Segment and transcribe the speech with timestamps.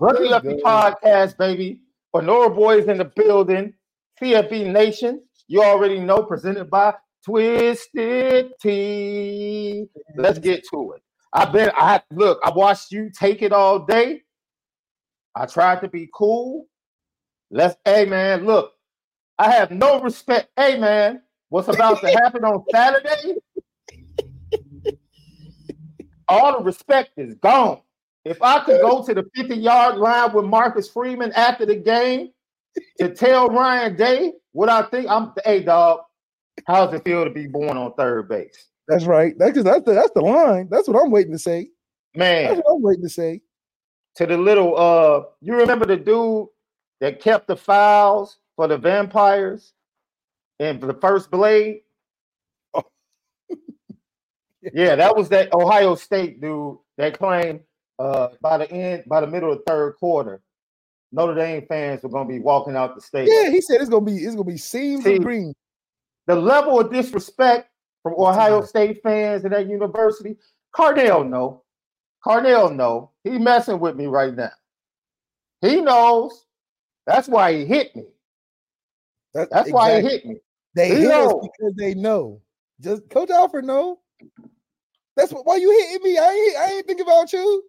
[0.00, 1.80] Rookie Lucky Podcast, baby.
[2.12, 3.74] Honora Boys in the building.
[4.20, 5.22] CFB Nation.
[5.48, 9.86] You already know, presented by Twisted Tea.
[10.16, 11.02] Let's get to it.
[11.32, 14.22] I've been, I look, I watched you take it all day.
[15.34, 16.66] I tried to be cool.
[17.50, 18.72] Let's, hey man, look,
[19.38, 20.48] I have no respect.
[20.56, 23.34] Hey man, what's about to happen on Saturday?
[26.28, 27.80] All the respect is gone.
[28.24, 32.30] If I could go to the 50 yard line with Marcus Freeman after the game
[32.98, 36.00] to tell Ryan Day what I think, I'm, hey dog,
[36.66, 38.68] how's it feel to be born on third base?
[38.88, 39.34] That's right.
[39.38, 40.68] That's that's the that's the line.
[40.70, 41.68] That's what I'm waiting to say.
[42.14, 43.40] Man, That's what I'm waiting to say.
[44.16, 46.46] to the little uh you remember the dude
[47.00, 49.72] that kept the files for the vampires
[50.60, 51.80] and for the first blade
[52.74, 52.84] Oh.
[54.72, 57.60] yeah that was that ohio state dude that claimed
[57.98, 60.40] uh by the end by the middle of the third quarter
[61.12, 63.88] notre dame fans were going to be walking out the stadium Yeah, he said it's
[63.90, 65.54] gonna be it's gonna be seams See, of green.
[66.26, 67.68] the level of disrespect
[68.02, 70.36] from Ohio State fans at that university,
[70.74, 71.62] Cardale no,
[72.24, 74.50] Cardale no, He messing with me right now.
[75.60, 76.44] He knows.
[77.06, 78.04] That's why he hit me.
[79.34, 80.36] That- That's why he hit me.
[80.74, 81.40] They He hit us know.
[81.40, 82.40] because they know.
[82.80, 84.00] Just Coach Alfred know.
[85.16, 86.18] That's what, why you hitting me.
[86.18, 87.62] I ain't I ain't thinking about you.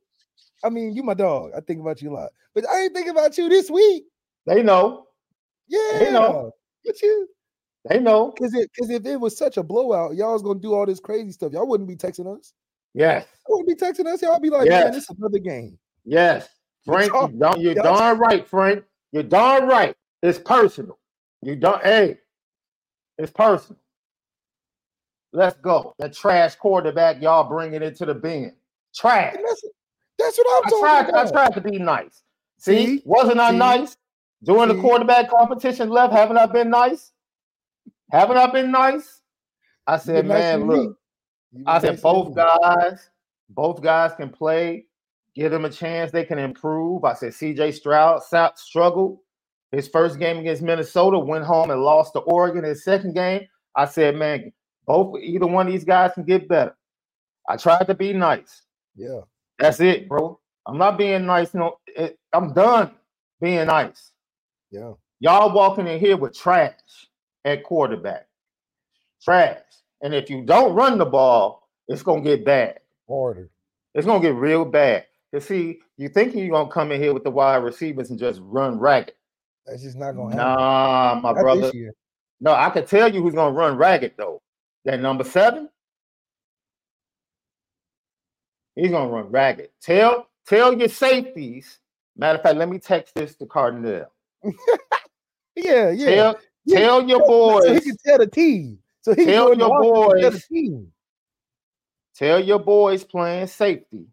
[0.64, 1.52] I mean, you my dog.
[1.56, 4.06] I think about you a lot, but I ain't thinking about you this week.
[4.46, 5.08] They know.
[5.68, 6.52] Yeah, they know.
[6.84, 7.28] What you?
[7.90, 8.32] They know.
[8.32, 11.00] Because it because if it was such a blowout, y'all was gonna do all this
[11.00, 11.54] crazy stuff.
[11.54, 12.54] Y'all wouldn't be texting us.
[12.94, 13.26] Yes.
[13.48, 14.22] Y'all wouldn't be texting us.
[14.22, 14.86] Y'all be like, Yes.
[14.86, 15.78] man, this is another game.
[16.06, 16.48] Yes.
[16.86, 18.84] Frank, talk- you don't, you're darn right, Frank.
[19.12, 19.96] You're darn right.
[20.22, 20.98] It's personal.
[21.42, 22.18] You don't, hey,
[23.18, 23.80] it's personal.
[25.34, 25.94] Let's go.
[26.00, 28.54] That trash quarterback, y'all bringing it to the bin.
[28.96, 29.36] Trash.
[29.36, 29.62] And that's
[30.18, 32.24] that's what I'm I talking tried, I tried to be nice.
[32.58, 33.02] See, See?
[33.06, 33.58] wasn't I See?
[33.58, 33.98] nice
[34.44, 36.14] during the quarterback competition left?
[36.14, 37.12] Haven't I been nice?
[38.12, 39.22] Haven't I been nice?
[39.88, 40.98] I said, nice man, to look,
[41.66, 43.10] I said both guys,
[43.50, 44.86] both guys can play.
[45.36, 47.04] Give them a chance; they can improve.
[47.04, 47.74] I said C.J.
[47.74, 48.22] Stroud
[48.56, 49.20] struggled
[49.76, 52.64] his first game against Minnesota, went home and lost to Oregon.
[52.64, 54.52] His second game, I said, man,
[54.86, 56.76] both either one of these guys can get better.
[57.50, 58.64] I tried to be nice.
[58.96, 59.22] Yeah.
[59.60, 60.40] That's it, bro.
[60.68, 61.54] I'm not being nice.
[61.54, 62.92] No, it, I'm done
[63.40, 64.12] being nice.
[64.72, 64.94] Yeah.
[65.20, 66.74] Y'all walking in here with trash
[67.46, 68.28] at quarterback.
[69.24, 69.60] Trash.
[70.02, 72.80] And if you don't run the ball, it's gonna get bad.
[73.08, 73.50] Harder.
[73.94, 75.06] It's gonna get real bad.
[75.32, 78.42] You see, you thinking you're gonna come in here with the wide receivers and just
[78.44, 79.14] run ragged.
[79.66, 80.38] That's just not gonna happen.
[80.38, 81.72] Nah, my Not brother.
[82.42, 84.42] No, I can tell you who's gonna run ragged though.
[84.84, 85.70] That number seven,
[88.76, 89.70] he's gonna run ragged.
[89.82, 91.80] Tell tell your safeties.
[92.18, 94.12] Matter of fact, let me text this to Cardinal.
[95.56, 96.06] Yeah, yeah.
[96.16, 98.80] Tell Yeah, tell your So he boys, can tell the team.
[99.02, 100.48] So he Tell your and tell boys.
[100.48, 100.92] team.
[102.14, 104.08] tell your boys playing safety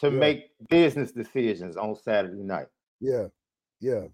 [0.00, 0.18] to Yeah.
[0.18, 2.66] make business decisions on Saturday night.
[3.00, 3.28] Yeah,
[3.80, 4.08] yeah.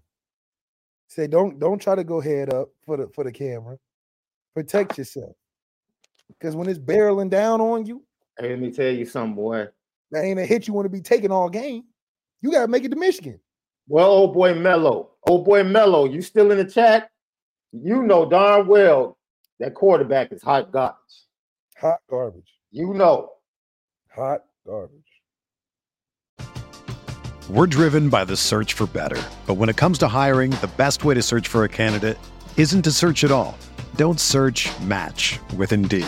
[1.07, 3.77] Say don't don't try to go head up for the for the camera.
[4.53, 5.35] Protect yourself.
[6.29, 8.03] Because when it's barreling down on you,
[8.39, 9.67] Hey, let me tell you something, boy.
[10.11, 11.83] That ain't a hit you want to be taking all game.
[12.41, 13.39] You gotta make it to Michigan.
[13.87, 17.09] Well, old boy Mello, old boy Mello, you still in the chat?
[17.71, 19.17] You know darn well
[19.61, 20.97] that quarterback is hot garbage.
[21.77, 22.51] Hot garbage.
[22.71, 23.29] You know.
[24.15, 24.97] Hot garbage.
[27.47, 29.21] We're driven by the search for better.
[29.45, 32.17] But when it comes to hiring, the best way to search for a candidate
[32.57, 33.57] isn't to search at all.
[33.95, 36.07] Don't search match with Indeed.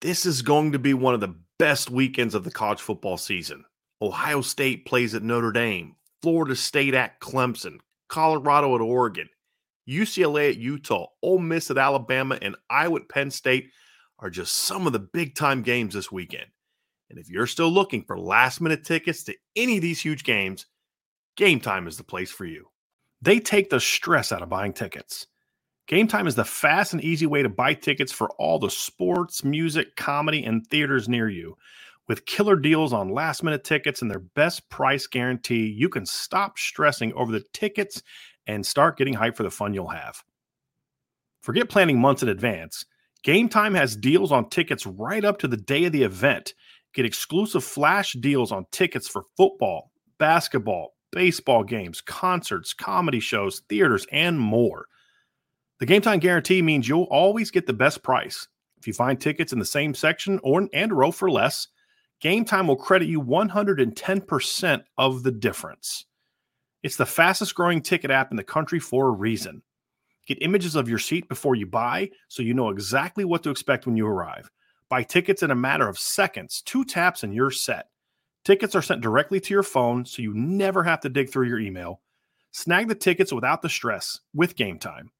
[0.00, 3.64] This is going to be one of the best weekends of the college football season.
[4.00, 7.78] Ohio State plays at Notre Dame, Florida State at Clemson,
[8.08, 9.28] Colorado at Oregon,
[9.88, 13.70] UCLA at Utah, Ole Miss at Alabama, and Iowa at Penn State
[14.20, 16.46] are just some of the big time games this weekend.
[17.10, 20.66] And if you're still looking for last minute tickets to any of these huge games,
[21.36, 22.66] Game Time is the place for you.
[23.22, 25.26] They take the stress out of buying tickets.
[25.88, 29.42] Game Time is the fast and easy way to buy tickets for all the sports,
[29.42, 31.56] music, comedy, and theaters near you.
[32.06, 36.58] With killer deals on last minute tickets and their best price guarantee, you can stop
[36.58, 38.02] stressing over the tickets
[38.46, 40.22] and start getting hyped for the fun you'll have.
[41.40, 42.84] Forget planning months in advance.
[43.22, 46.52] Game Time has deals on tickets right up to the day of the event.
[46.92, 54.06] Get exclusive flash deals on tickets for football, basketball, baseball games, concerts, comedy shows, theaters,
[54.12, 54.84] and more.
[55.80, 58.48] The Game Time guarantee means you'll always get the best price.
[58.78, 61.68] If you find tickets in the same section or and row for less,
[62.20, 66.04] Game Time will credit you 110% of the difference.
[66.82, 69.62] It's the fastest growing ticket app in the country for a reason.
[70.26, 73.86] Get images of your seat before you buy so you know exactly what to expect
[73.86, 74.50] when you arrive.
[74.88, 77.86] Buy tickets in a matter of seconds, two taps, and you're set.
[78.44, 81.60] Tickets are sent directly to your phone so you never have to dig through your
[81.60, 82.00] email.
[82.50, 85.10] Snag the tickets without the stress with Game Time.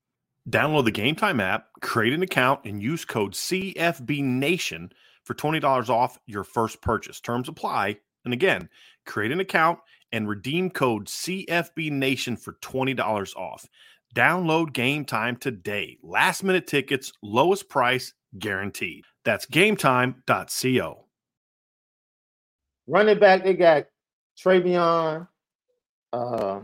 [0.48, 4.90] Download the Game Time app, create an account, and use code CFBNation
[5.24, 7.20] for $20 off your first purchase.
[7.20, 7.98] Terms apply.
[8.24, 8.70] And again,
[9.04, 9.78] create an account
[10.10, 13.68] and redeem code CFBNation for $20 off.
[14.14, 15.98] Download Game Time today.
[16.02, 19.04] Last minute tickets, lowest price guaranteed.
[19.24, 21.04] That's gametime.co.
[22.86, 23.84] Running back, they got
[24.42, 25.28] TreVeyon,
[26.14, 26.60] uh,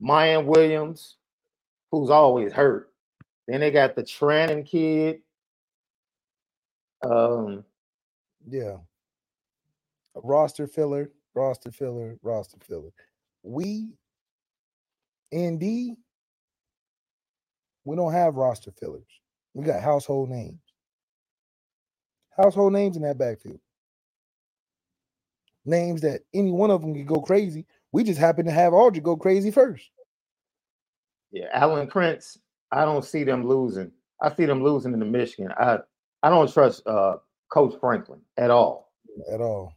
[0.00, 1.16] Miyan Williams,
[1.90, 2.91] who's always hurt.
[3.48, 5.20] Then they got the Trayanum kid.
[7.02, 7.64] Um,
[8.48, 8.76] Yeah.
[10.16, 12.90] A roster filler, roster filler, roster filler.
[13.42, 13.92] We,
[15.34, 15.96] ND,
[17.84, 19.06] we don't have roster fillers.
[19.54, 20.60] We got household names.
[22.36, 23.60] Household names in that backfield.
[25.64, 27.66] Names that any one of them could go crazy.
[27.92, 29.90] We just happen to have Audric go crazy first.
[31.32, 32.38] yeah, Alan Prince.
[32.72, 33.92] I don't see them losing.
[34.20, 35.52] I see them losing in the Michigan.
[35.58, 35.78] I
[36.22, 37.16] I don't trust uh,
[37.52, 38.92] Coach Franklin at all.
[39.32, 39.74] At all.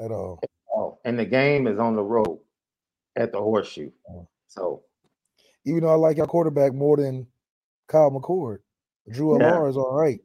[0.00, 0.40] At all.
[0.74, 2.40] Oh, and the game is on the road
[3.16, 3.90] at the horseshoe.
[4.10, 4.26] Oh.
[4.48, 4.82] So
[5.66, 7.26] Even though I like our quarterback more than
[7.88, 8.58] Kyle McCord.
[9.10, 9.52] Drew Yeah.
[9.52, 10.20] Allar is all right.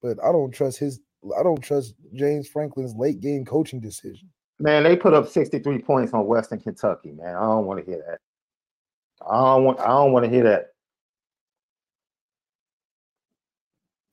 [0.00, 1.00] But I don't trust his
[1.38, 4.28] I don't trust James Franklin's late game coaching decision.
[4.58, 7.36] man, they put up 63 points on Western Kentucky, man.
[7.36, 8.18] I don't want to hear that.
[9.28, 10.71] I don't want I don't want to hear that.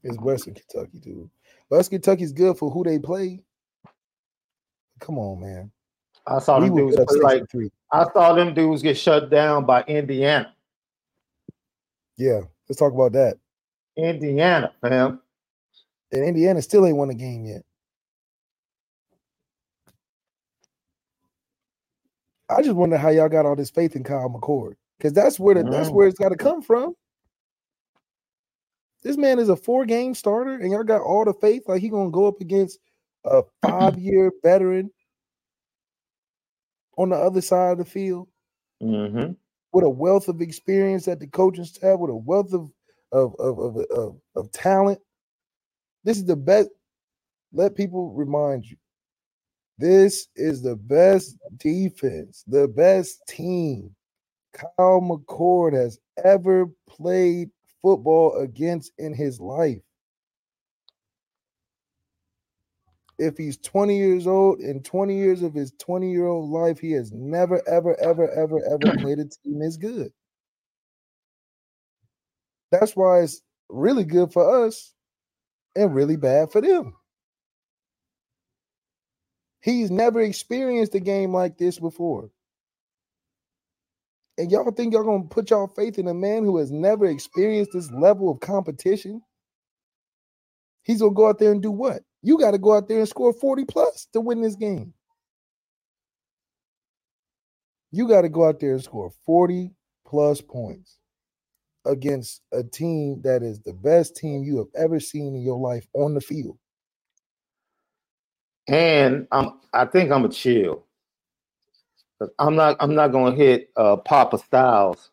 [0.04, 1.30] It's Western Kentucky, dude.
[1.70, 3.42] Western Kentucky's good for who they play.
[5.00, 5.72] Come on, man.
[6.26, 7.10] I saw them dudes like
[7.42, 7.70] 63.
[7.92, 10.54] I saw them dudes get shut down by Indiana.
[12.18, 13.38] Yeah, let's talk about that.
[13.96, 15.22] Indiana, fam.
[16.12, 17.64] And Indiana still ain't won a game yet.
[22.50, 24.74] I just wonder how y'all got all this faith in Kyle McCord.
[24.98, 25.94] Because that's where the, that's Mm.
[25.94, 26.96] where it's got to come from.
[29.04, 32.12] This man is a four-game starter, and y'all got all the faith like he gonna
[32.12, 32.80] go up against
[33.26, 34.92] a five-year veteran
[36.98, 38.28] on the other side of the field
[38.82, 39.32] hmm
[39.72, 42.72] with a wealth of experience at the coaching staff, with a wealth of
[43.12, 45.00] of of of, of, of talent.
[46.04, 46.70] This is the best.
[47.54, 48.78] Let people remind you.
[49.78, 53.96] This is the best defense, the best team
[54.54, 57.50] Kyle McCord has ever played
[57.82, 59.82] football against in his life.
[63.18, 66.92] If he's 20 years old, in 20 years of his 20 year old life, he
[66.94, 70.12] has never, ever, ever, ever, ever played a team as good.
[72.72, 74.94] That's why it's really good for us
[75.76, 76.94] and really bad for them.
[79.62, 82.30] He's never experienced a game like this before.
[84.40, 87.72] And y'all think y'all gonna put y'all faith in a man who has never experienced
[87.74, 89.22] this level of competition?
[90.84, 92.04] He's gonna go out there and do what?
[92.22, 94.94] You got to go out there and score 40 plus to win this game.
[97.92, 99.72] You got to go out there and score 40
[100.06, 100.98] plus points
[101.86, 105.88] against a team that is the best team you have ever seen in your life
[105.94, 106.58] on the field.
[108.68, 110.86] And I'm I think I'm a chill.
[112.38, 115.12] I'm not I'm not gonna hit uh Papa Styles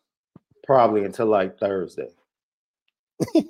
[0.63, 2.09] probably until like Thursday.
[3.33, 3.43] you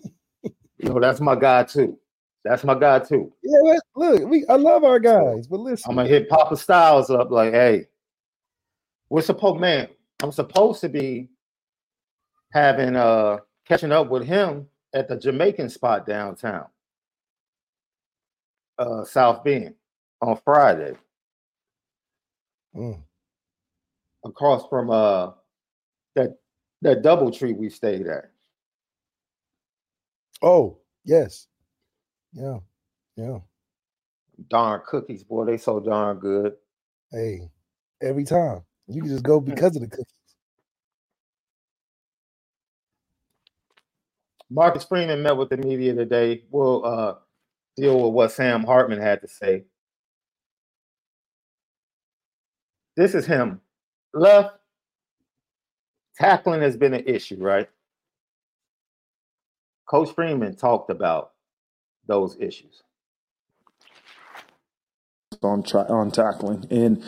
[0.79, 1.97] know, that's my guy too.
[2.43, 3.33] That's my guy too.
[3.43, 5.89] Yeah, look, we I love our guys, but listen.
[5.89, 7.87] I'm gonna hit Papa Styles up like, hey,
[9.09, 9.89] we're supposed, man.
[10.21, 11.29] I'm supposed to be
[12.51, 16.67] having uh catching up with him at the Jamaican spot downtown,
[18.77, 19.73] uh South Bend
[20.21, 20.95] on Friday.
[22.75, 23.01] Mm.
[24.27, 25.31] Across from uh
[26.15, 26.37] that
[26.83, 28.31] that double tree we stayed at.
[30.41, 31.47] Oh, yes.
[32.33, 32.59] Yeah.
[33.17, 33.39] Yeah.
[34.49, 36.53] Darn cookies, boy, they so darn good.
[37.11, 37.49] Hey,
[38.01, 38.63] every time.
[38.87, 40.05] You can just go because of the cookies.
[44.49, 46.43] Marcus Freeman met with the media today.
[46.51, 47.15] We'll uh,
[47.77, 49.65] deal with what Sam Hartman had to say.
[52.97, 53.61] This is him.
[54.13, 54.55] Left
[56.17, 57.69] tackling has been an issue, right?
[59.87, 61.31] Coach Freeman talked about
[62.07, 62.83] those issues
[65.43, 67.03] on on tackling and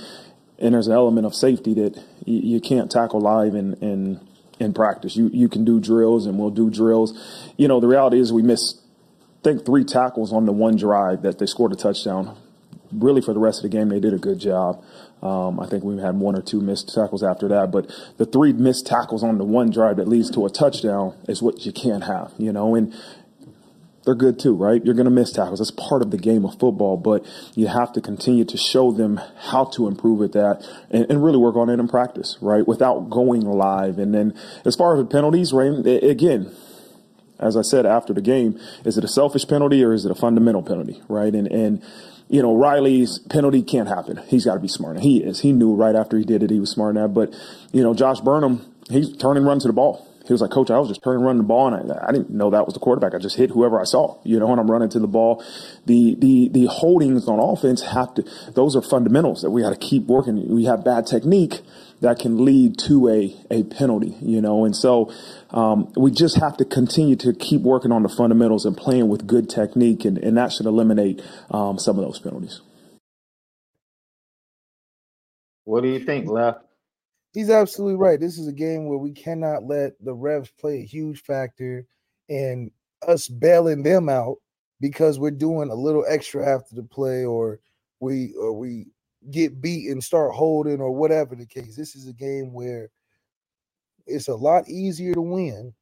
[0.60, 4.20] and there's an element of safety that you, you can't tackle live in in
[4.60, 5.16] in practice.
[5.16, 7.54] You you can do drills and we'll do drills.
[7.58, 8.82] You know the reality is we missed
[9.28, 12.38] I think three tackles on the one drive that they scored a touchdown.
[12.92, 14.84] Really, for the rest of the game, they did a good job.
[15.22, 18.54] Um, I think we had one or two missed tackles after that, but the three
[18.54, 22.06] missed tackles on the one drive that leads to a touchdown is what you can't
[22.06, 22.74] have, you know.
[22.76, 22.94] And
[24.06, 24.84] they're good too, right?
[24.84, 25.60] You're going to miss tackles.
[25.60, 29.20] That's part of the game of football, but you have to continue to show them
[29.38, 32.68] how to improve at that and, and really work on it in practice, right?
[32.68, 34.00] Without going live.
[34.00, 34.34] And then
[34.66, 35.86] as far as the penalties, right?
[35.86, 36.56] Again,
[37.40, 40.16] as I said after the game, is it a selfish penalty or is it a
[40.16, 41.34] fundamental penalty, right?
[41.34, 41.84] And, and,
[42.30, 44.22] you know, Riley's penalty can't happen.
[44.28, 44.96] He's got to be smart.
[44.96, 45.42] And he is.
[45.42, 47.14] He knew right after he did it, he was smart enough.
[47.14, 47.34] But,
[47.72, 50.78] you know, Josh Burnham, he's turning run to the ball he was like, Coach, I
[50.78, 53.16] was just turning, running the ball, and I, I, didn't know that was the quarterback.
[53.16, 55.44] I just hit whoever I saw, you know, and I'm running to the ball.
[55.88, 59.76] The the the holdings on offense have to; those are fundamentals that we got to
[59.76, 60.48] keep working.
[60.54, 61.62] We have bad technique
[62.02, 65.12] that can lead to a a penalty, you know, and so
[65.52, 69.28] um, we just have to continue to keep working on the fundamentals and playing with
[69.28, 72.62] good technique, and, and that should eliminate um, some of those penalties.
[75.66, 76.62] What do you think, Left?
[77.34, 78.20] He's absolutely right.
[78.20, 81.86] This is a game where we cannot let the refs play a huge factor
[82.28, 82.72] in
[83.08, 84.38] us bailing them out
[84.82, 87.60] because we're doing a little extra after the play or
[88.00, 88.88] we or we
[89.32, 91.76] get beat and start holding or whatever the case.
[91.76, 92.90] This is a game where
[94.08, 95.74] it's a lot easier to win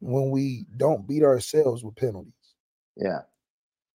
[0.00, 2.32] when we don't beat ourselves with penalties.
[2.96, 3.20] Yeah.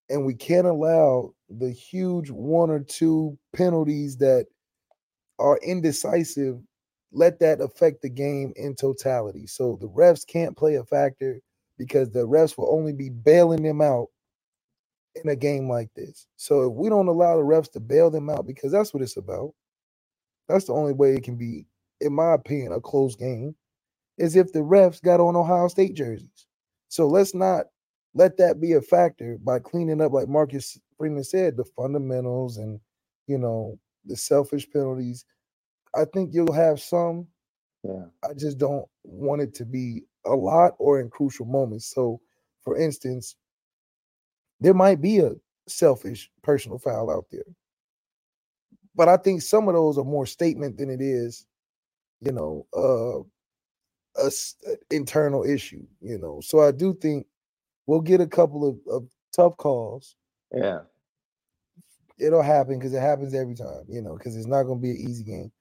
[0.09, 4.47] And we can't allow the huge one or two penalties that
[5.39, 6.59] are indecisive
[7.11, 9.47] let that affect the game in totality.
[9.47, 11.41] So the refs can't play a factor
[11.77, 14.07] because the refs will only be bailing them out
[15.15, 16.27] in a game like this.
[16.37, 19.17] So if we don't allow the refs to bail them out, because that's what it's
[19.17, 19.53] about,
[20.49, 21.67] that's the only way it can be,
[22.01, 23.55] in my opinion, a close game,
[24.17, 26.47] is if the refs got on Ohio State jerseys.
[26.89, 27.67] So let's not
[28.13, 32.79] let that be a factor by cleaning up, like Marcus Freeman said, the fundamentals and
[33.27, 35.23] you know the selfish penalties
[35.95, 37.27] I think you'll have some.
[37.83, 38.05] Yeah.
[38.23, 41.93] I just don't want it to be a lot or in crucial moments.
[41.93, 42.21] So,
[42.63, 43.35] for instance,
[44.61, 45.31] there might be a
[45.67, 47.43] selfish personal foul out there.
[48.95, 51.45] But I think some of those are more statement than it is,
[52.21, 53.23] you know, uh
[54.17, 54.27] a,
[54.67, 56.41] a internal issue, you know.
[56.41, 57.25] So I do think
[57.87, 60.15] we'll get a couple of, of tough calls.
[60.53, 60.81] Yeah.
[62.19, 64.91] It'll happen because it happens every time, you know, because it's not going to be
[64.91, 65.51] an easy game.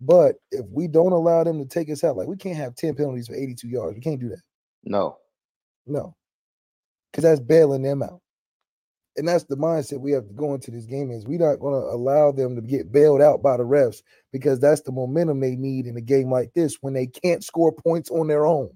[0.00, 2.94] But if we don't allow them to take us out, like we can't have 10
[2.94, 3.94] penalties for 82 yards.
[3.94, 4.42] We can't do that.
[4.84, 5.18] No.
[5.86, 6.14] No.
[7.10, 8.20] Because that's bailing them out.
[9.16, 11.74] And that's the mindset we have to go into this game is we're not going
[11.74, 14.02] to allow them to get bailed out by the refs
[14.32, 17.72] because that's the momentum they need in a game like this when they can't score
[17.72, 18.70] points on their own.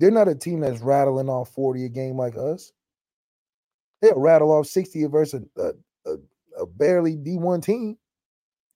[0.00, 2.72] They're not a team that's rattling off 40 a game like us.
[4.02, 5.70] They'll rattle off 60 versus a,
[6.04, 6.16] a,
[6.60, 7.96] a barely D1 team.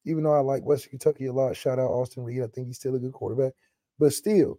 [0.06, 2.42] Even though I like Western Kentucky a lot, shout out Austin Reed.
[2.42, 3.52] I think he's still a good quarterback.
[3.98, 4.58] But still,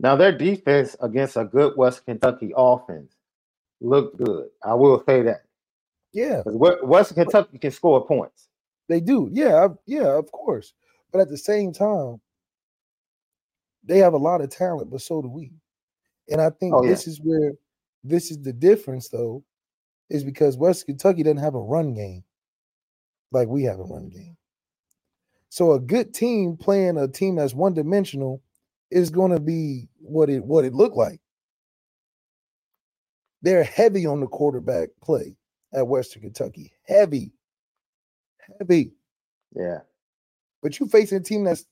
[0.00, 3.14] Now their defense against a good West Kentucky offense
[3.80, 4.48] looked good.
[4.64, 5.42] I will say that
[6.12, 8.48] yeah, West Kentucky can score points.
[8.88, 9.28] they do.
[9.32, 10.72] Yeah, I, yeah, of course.
[11.12, 12.20] But at the same time,
[13.84, 15.52] they have a lot of talent, but so do we.
[16.30, 16.90] And I think Oh, yeah.
[16.90, 17.52] this is where
[18.02, 19.44] this is the difference, though,
[20.08, 22.24] is because West Kentucky doesn't have a run game
[23.32, 24.36] like we have a run game.
[25.50, 28.42] So a good team playing a team that's one dimensional
[28.90, 31.20] is going to be what it what it looked like.
[33.42, 35.36] They're heavy on the quarterback play
[35.72, 36.72] at Western Kentucky.
[36.86, 37.32] Heavy.
[38.58, 38.92] Heavy.
[39.54, 39.80] Yeah.
[40.62, 41.66] But you facing a team that's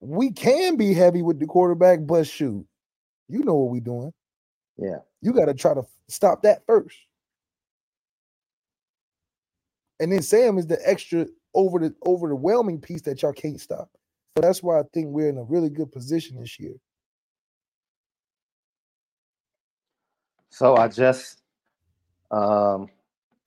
[0.00, 2.66] we can be heavy with the quarterback, but shoot,
[3.28, 4.12] you know what we're doing.
[4.76, 4.98] Yeah.
[5.20, 6.96] You got to try to stop that first.
[10.00, 13.90] And then Sam is the extra over the overwhelming piece that y'all can't stop.
[14.36, 16.74] So that's why I think we're in a really good position this year.
[20.50, 21.42] So I just
[22.30, 22.88] um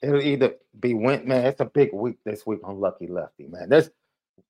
[0.02, 1.46] it'll either be went man.
[1.46, 3.70] It's a big week this week on Lucky Lefty, man.
[3.70, 3.90] There's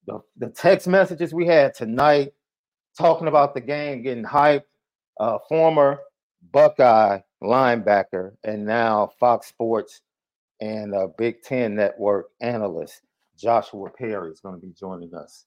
[0.07, 2.33] the, the text messages we had tonight
[2.97, 4.63] talking about the game, getting hyped.
[5.17, 5.99] Uh former
[6.51, 10.01] Buckeye linebacker and now Fox Sports
[10.59, 13.01] and Big Ten Network analyst
[13.37, 15.45] Joshua Perry is going to be joining us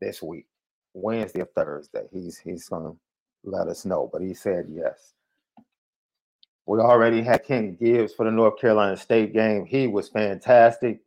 [0.00, 0.46] this week,
[0.94, 2.04] Wednesday or Thursday.
[2.12, 2.96] He's he's to
[3.44, 5.14] let us know, but he said yes.
[6.66, 9.66] We already had Ken Gibbs for the North Carolina State game.
[9.66, 11.00] He was fantastic.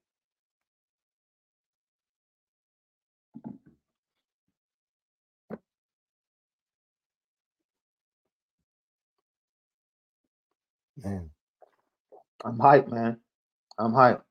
[10.97, 11.30] Man.
[12.45, 13.17] I'm hyped, man.
[13.78, 14.21] I'm hyped.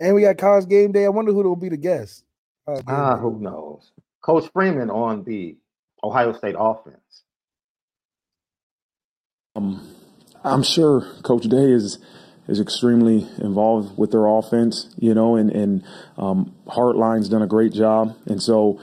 [0.00, 1.06] And we got college game day.
[1.06, 2.24] I wonder who will be the guest.
[2.66, 3.20] College Ah, day.
[3.20, 3.92] who knows?
[4.22, 5.56] Coach Freeman on the
[6.04, 7.22] Ohio State offense.
[9.56, 9.94] Um,
[10.44, 11.98] I'm sure Coach Day is
[12.48, 15.84] is extremely involved with their offense, you know, and and
[16.16, 18.80] um, Hartline's done a great job, and so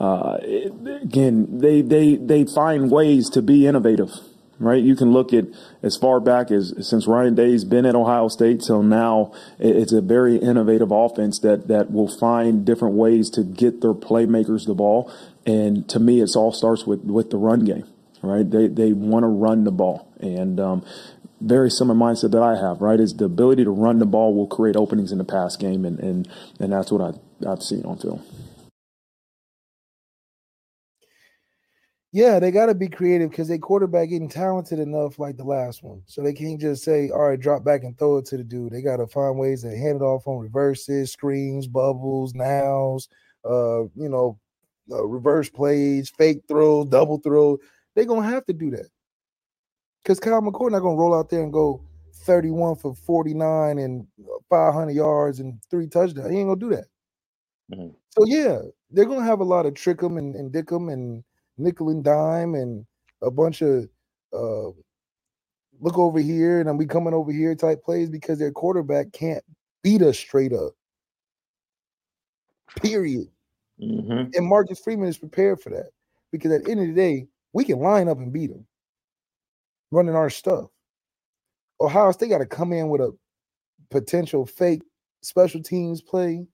[0.00, 4.10] uh, it- again, they they they find ways to be innovative,
[4.58, 4.82] right?
[4.82, 5.46] You can look at
[5.82, 10.00] as far back as since Ryan Day's been at Ohio State till now, it's a
[10.00, 15.12] very innovative offense that that will find different ways to get their playmakers the ball,
[15.46, 17.84] and to me, it's all starts with with the run game
[18.22, 18.48] right?
[18.48, 20.84] They they want to run the ball, and um,
[21.40, 22.98] very similar mindset that I have, right?
[22.98, 25.98] Is the ability to run the ball will create openings in the pass game, and
[26.00, 28.22] and and that's what I I've seen on film.
[32.12, 35.82] Yeah, they got to be creative because they quarterback getting talented enough like the last
[35.82, 36.02] one.
[36.06, 38.72] So they can't just say, all right, drop back and throw it to the dude.
[38.72, 43.08] They got to find ways to hand it off on reverses, screens, bubbles, nows,
[43.44, 44.38] uh, you know,
[44.90, 47.58] uh, reverse plays, fake throws, double throws.
[47.94, 48.88] They're going to have to do that.
[50.04, 51.82] Because Kyle McCord not going to roll out there and go
[52.14, 54.06] 31 for 49 and
[54.50, 56.30] 500 yards and three touchdowns.
[56.30, 56.86] He ain't going to do that.
[57.76, 57.94] Mhm.
[58.10, 60.88] So, yeah, they're going to have a lot of trick 'em and, and dick 'em
[60.90, 61.24] and
[61.58, 62.86] nickel and dime and
[63.22, 63.88] a bunch of
[64.32, 64.68] uh,
[65.80, 69.44] look over here and I'm we coming over here type plays because their quarterback can't
[69.82, 70.72] beat us straight up.
[72.82, 73.28] Period.
[73.80, 74.30] Mm-hmm.
[74.34, 75.90] And Marcus Freeman is prepared for that
[76.32, 78.66] because at the end of the day, we can line up and beat them
[79.90, 80.66] running our stuff.
[81.80, 83.16] Ohio State got to come in with a
[83.90, 84.82] potential fake
[85.22, 86.46] special teams play,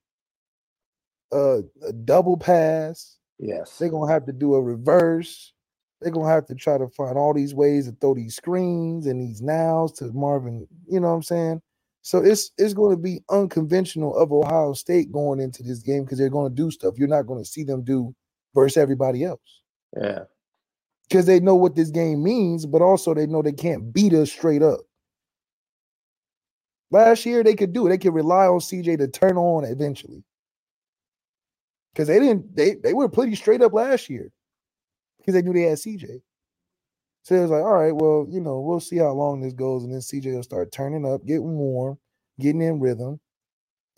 [1.32, 3.16] uh, a double pass.
[3.38, 3.78] Yes.
[3.78, 5.52] They're gonna have to do a reverse.
[6.00, 9.20] They're gonna have to try to find all these ways to throw these screens and
[9.22, 10.66] these nows to Marvin.
[10.88, 11.62] You know what I'm saying?
[12.02, 16.18] So it's it's going to be unconventional of Ohio State going into this game because
[16.18, 18.14] they're going to do stuff you're not going to see them do
[18.54, 19.62] versus everybody else
[19.96, 20.24] Yeah.
[21.08, 24.30] because they know what this game means, but also they know they can't beat us
[24.32, 24.80] straight up.
[26.90, 27.90] Last year they could do it.
[27.90, 30.24] They could rely on CJ to turn on eventually.
[31.94, 34.32] Because they didn't, they they were pretty straight up last year
[35.18, 36.22] because they knew they had CJ.
[37.24, 39.84] So it was like, all right, well, you know, we'll see how long this goes,
[39.84, 41.98] and then CJ will start turning up, getting warm,
[42.40, 43.20] getting in rhythm,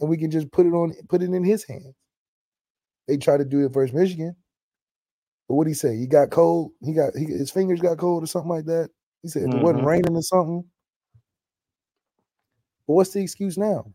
[0.01, 1.95] and we can just put it on, put it in his hands.
[3.09, 4.37] They tried to do it first Michigan,
[5.49, 5.97] but what did he say?
[5.97, 6.73] He got cold.
[6.83, 8.91] He got he, his fingers got cold or something like that.
[9.23, 9.87] He said it wasn't Mhm.
[9.87, 10.65] raining or something.
[12.89, 13.93] But what's the excuse now?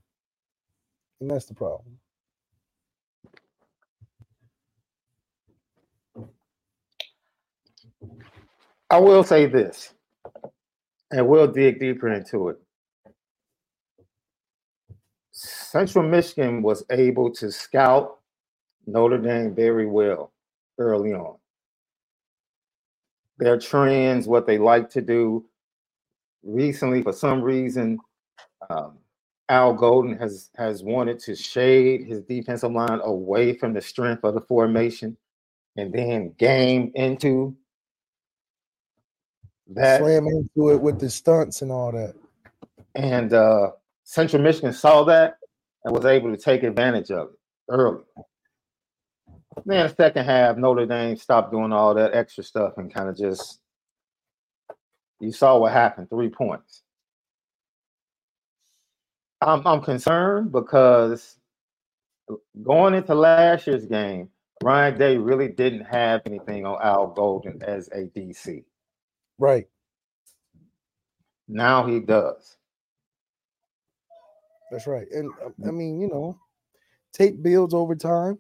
[1.22, 2.01] And that's the problem.
[8.92, 9.94] I will say this,
[11.12, 12.58] and we'll dig deeper into it.
[15.32, 18.20] Central Michigan was able to scout
[18.86, 20.34] Notre Dame very well
[20.78, 21.38] early on.
[23.38, 25.46] Their trends, what they like to do.
[26.44, 27.98] Recently, for some reason,
[28.70, 28.98] um,
[29.48, 34.34] Al Golden has has wanted to shade his defensive line away from the strength of
[34.34, 35.16] the formation,
[35.78, 37.56] and then game into
[39.76, 40.00] that.
[40.00, 42.16] Slam into it with the stunts and all that.
[42.96, 43.72] And uh,
[44.04, 45.38] Central Michigan saw that
[45.84, 48.04] and was able to take advantage of it early.
[49.66, 53.18] Then the second half, Notre Dame stopped doing all that extra stuff and kind of
[53.18, 53.60] just
[55.20, 56.84] you saw what happened, three points.
[59.42, 61.38] I'm I'm concerned because
[62.62, 64.30] going into last year's game,
[64.64, 68.64] Ryan Day really didn't have anything on Al Golden as a DC.
[69.42, 69.68] Right.
[71.50, 72.58] Now he does.
[74.72, 75.08] That's right.
[75.12, 75.32] And
[75.68, 76.38] I mean, you know,
[77.14, 78.40] tape builds over time,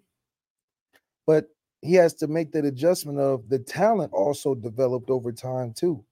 [1.27, 1.47] but
[1.81, 6.03] he has to make that adjustment of the talent also developed over time too.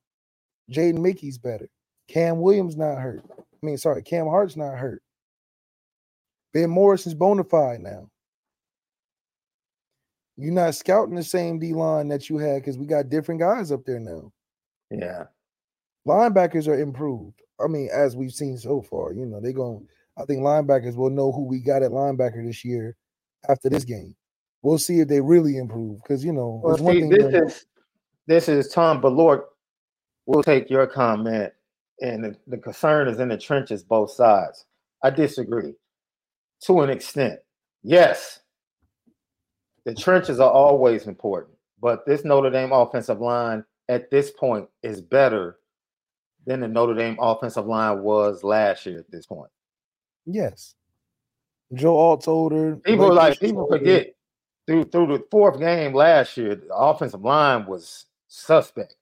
[0.72, 1.70] Jaden Mickey's better.
[2.08, 3.24] Cam Williams not hurt.
[3.40, 5.04] I mean, sorry, Cam Hart's not hurt.
[6.54, 8.10] Ben Morrison's bona fide now.
[10.38, 13.72] You're not scouting the same D line that you had because we got different guys
[13.72, 14.32] up there now.
[14.90, 15.26] Yeah.
[16.08, 17.42] Linebackers are improved.
[17.60, 19.88] I mean, as we've seen so far, you know, they're going.
[20.18, 22.96] I think linebackers will know who we got at linebacker this year
[23.48, 24.16] after this game.
[24.62, 27.66] We'll see if they really improve because you know Well, see, this is
[28.28, 29.46] this is Tom Balort.
[30.26, 31.54] We'll take your comment,
[32.02, 34.66] and the, the concern is in the trenches, both sides.
[35.04, 35.74] I disagree
[36.64, 37.40] to an extent.
[37.82, 38.42] Yes,
[39.86, 45.02] the trenches are always important, but this Notre Dame offensive line at this point is
[45.02, 45.58] better
[46.46, 49.52] than the Notre Dame offensive line was last year at this point.
[50.26, 50.76] yes,
[51.74, 52.78] Joe Alt's older.
[52.78, 54.16] People like people forget
[54.66, 58.96] through through the fourth game last year, the offensive line was suspect.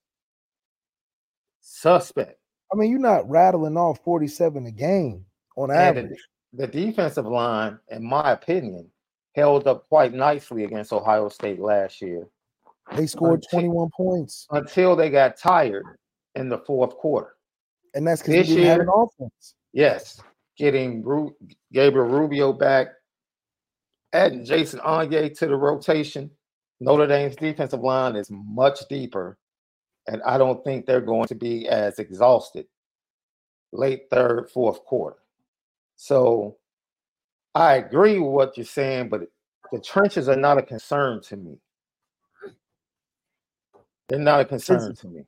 [1.62, 2.39] Suspect.
[2.71, 6.28] I mean, you're not rattling off 47 a game on And the- average.
[6.54, 8.89] The defensive line, in my opinion,
[9.36, 12.28] held up quite nicely against Ohio State last year
[12.95, 15.86] They scored until- 21 points, until they got tired
[16.36, 17.34] in the fourth quarter.
[17.95, 19.56] and that's because This didn't have an offense.
[19.73, 20.21] Yes,
[20.58, 21.36] getting Ru-
[21.73, 22.89] Gabriel Rubio back,
[24.13, 26.30] adding Jason Onye to the rotation.
[26.80, 29.38] Notre Dame's defensive line is much deeper,
[30.08, 32.67] and I don't think they're going to be as exhausted
[33.71, 35.17] late third, fourth quarter.
[35.95, 36.58] So
[37.56, 39.21] I agree with what you're saying, but
[39.71, 41.60] the trenches are not a concern to me.
[44.08, 45.24] They're not a concern to me.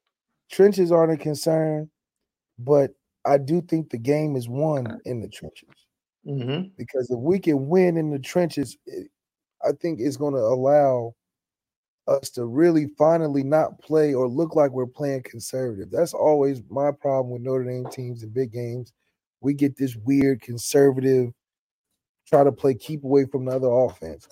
[0.49, 1.89] Trenches aren't a concern,
[2.59, 2.91] but
[3.25, 5.69] I do think the game is won in the trenches.
[6.27, 6.71] Mhm.
[6.77, 9.09] because if we can win in the trenches, it,
[9.63, 11.15] I think it's going to allow
[12.07, 15.91] us to really finally not play or look like we're playing conservative.
[15.91, 18.93] That's always my problem with Notre Dame teams in big games.
[19.41, 21.31] We get this weird conservative,
[22.27, 24.27] try to play keep away from the other offense.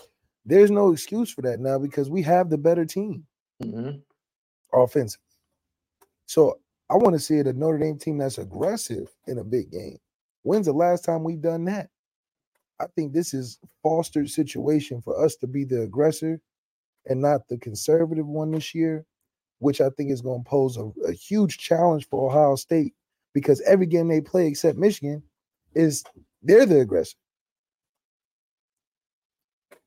[0.45, 3.25] There's no excuse for that now because we have the better team
[3.61, 4.03] Mhm.
[4.73, 5.21] Offensive.
[6.25, 9.97] So I want to see a Notre Dame team that's aggressive in a big game.
[10.43, 11.89] When's the last time we've done that?
[12.79, 16.39] I think this is fostered situation for us to be the aggressor
[17.07, 19.05] and not the conservative one this year,
[19.59, 22.93] which I think is going to pose a, a huge challenge for Ohio State
[23.33, 25.23] because every game they play except Michigan
[25.73, 26.03] is
[26.43, 27.17] they're the aggressor.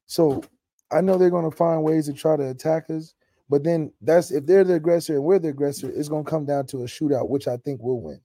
[0.07, 0.43] So
[0.91, 3.15] I know they're going to find ways to try to attack us,
[3.51, 6.67] but then that's if they're the aggressor and we're the aggressor, it's to come down
[6.69, 8.23] to a shootout, which I think we'll win.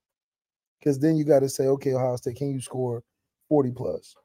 [0.79, 3.03] Because then you got to say, okay, Ohio State, can you score
[3.49, 4.15] 40 plus?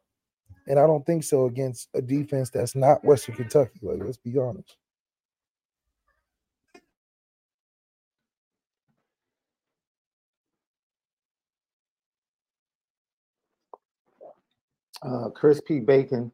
[0.68, 3.80] And I don't think so against a defense that's not Western Kentucky.
[3.82, 4.76] Like, let's be honest.
[15.02, 15.80] Uh, Chris P.
[15.80, 16.32] Bacon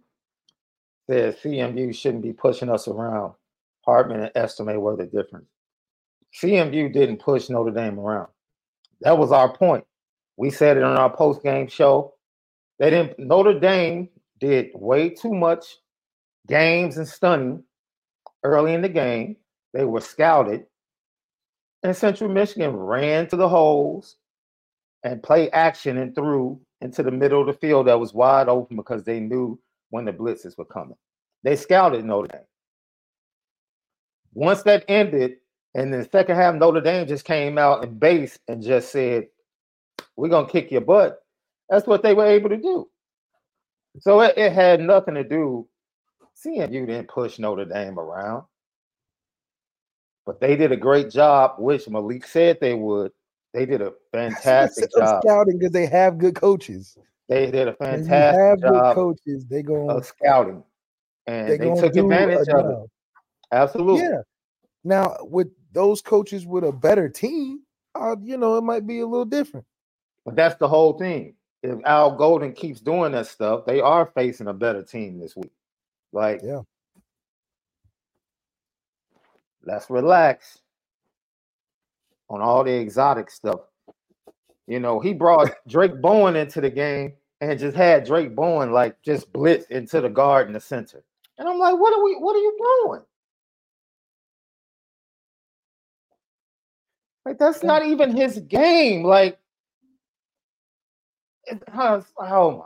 [1.11, 3.35] says CMU shouldn't be pushing us around.
[3.87, 5.47] Hartman and Estime were the difference.
[6.35, 8.29] CMU didn't push Notre Dame around.
[9.01, 9.85] That was our point.
[10.37, 12.15] We said it on our post game show.
[12.79, 13.19] They didn't.
[13.19, 14.09] Notre Dame
[14.41, 15.65] did way too much
[16.47, 17.65] games and stunning
[18.45, 19.37] early in the game.
[19.73, 20.67] They were scouted,
[21.83, 24.17] and Central Michigan ran to the holes
[25.05, 28.77] and play action and threw into the middle of the field that was wide open
[28.77, 29.59] because they knew
[29.91, 30.97] when the blitzes were coming.
[31.43, 32.56] They scouted Notre Dame.
[34.37, 35.39] Once that ended,
[35.75, 39.29] and the second half, Notre Dame just came out and base and just said,
[40.15, 41.23] We're gonna kick your butt.
[41.71, 42.87] That's what they were able to do.
[44.01, 45.67] So it, it had nothing to do.
[46.45, 48.45] CMU didn't push Notre Dame around.
[50.27, 53.13] But they did a great job, which Malik said they would.
[53.55, 55.23] They did a fantastic job.
[55.25, 56.99] Scouting because they have good coaches.
[57.31, 60.63] They did a fantastic job coaches, they go of scouting.
[61.27, 62.91] And they they, took advantage of it.
[63.53, 64.03] Absolutely.
[64.03, 64.23] Yeah.
[64.85, 67.61] Now with those coaches with a better team,
[67.95, 69.67] uh, you know, it might be a little different.
[70.25, 71.35] But that's the whole thing.
[71.63, 75.53] If Al Golden keeps doing that stuff, they are facing a better team this week.
[76.13, 76.61] Like, Yeah.
[79.65, 80.59] let's relax
[82.29, 83.61] on all the exotic stuff.
[84.67, 89.01] You know, he brought Drayk Bowen into the game and just had Drayk Bowen like
[89.03, 91.03] just blitz into the guard in the center.
[91.39, 93.03] And I'm like, what are we what are you doing?
[97.27, 99.03] Like that's not even his game.
[99.03, 99.37] Like
[101.47, 102.65] it, oh my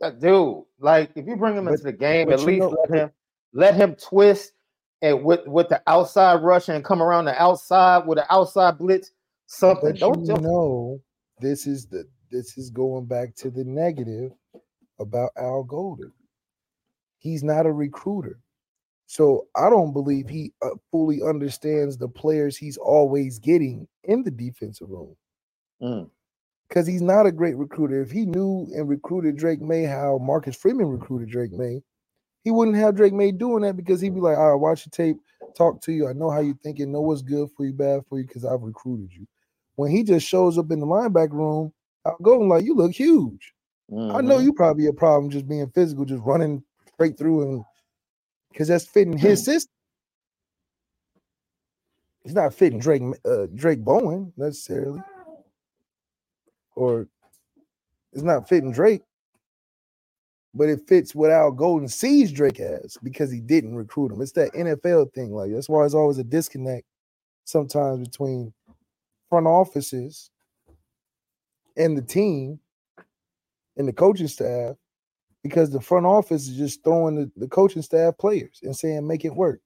[0.00, 0.62] that dude.
[0.78, 3.10] Like if you bring him But- into the game, at least know- let him
[3.52, 4.52] let him twist
[5.02, 9.10] and with with the outside rush and come around the outside with the outside blitz.
[9.46, 9.90] Something.
[9.90, 11.00] But Don't you just know,
[11.40, 14.30] this is the this is going back to the negative
[15.00, 16.12] about Al Golden.
[17.18, 18.38] He's not a recruiter.
[19.10, 24.30] So I don't believe he uh, fully understands the players he's always getting in the
[24.30, 25.16] defensive room.
[25.82, 26.10] Mm.
[26.68, 28.02] Because he's not a great recruiter.
[28.02, 31.82] If he knew and recruited Drake May how Marcus Freeman recruited Drake May,
[32.44, 34.90] he wouldn't have Drake May doing that because he'd be like, all right, watch your
[34.90, 35.16] tape,
[35.56, 36.06] talk to you.
[36.06, 38.60] I know how you're thinking, know what's good for you, bad for you, because I've
[38.60, 39.26] recruited you.
[39.76, 41.72] When he just shows up in the linebacker room,
[42.04, 43.54] I'll go like, you look huge.
[43.90, 44.44] I know Mhm.
[44.44, 47.64] you probably a problem just being physical, just running straight through and
[48.50, 49.72] because that's fitting his system.
[52.24, 55.00] It's not fitting Drayk uh, Drayk Bowen necessarily,
[56.76, 57.08] or
[58.12, 59.02] it's not fitting Drayk,
[60.54, 64.20] but it fits what Al Golden sees Drayk as because he didn't recruit him.
[64.20, 66.86] It's that NFL thing, like that's why there's always a disconnect
[67.44, 68.52] sometimes between
[69.30, 70.30] front offices
[71.76, 72.60] and the team
[73.76, 74.76] and the coaching staff
[75.48, 79.24] because the front office is just throwing the, the coaching staff players and saying make
[79.24, 79.60] it work,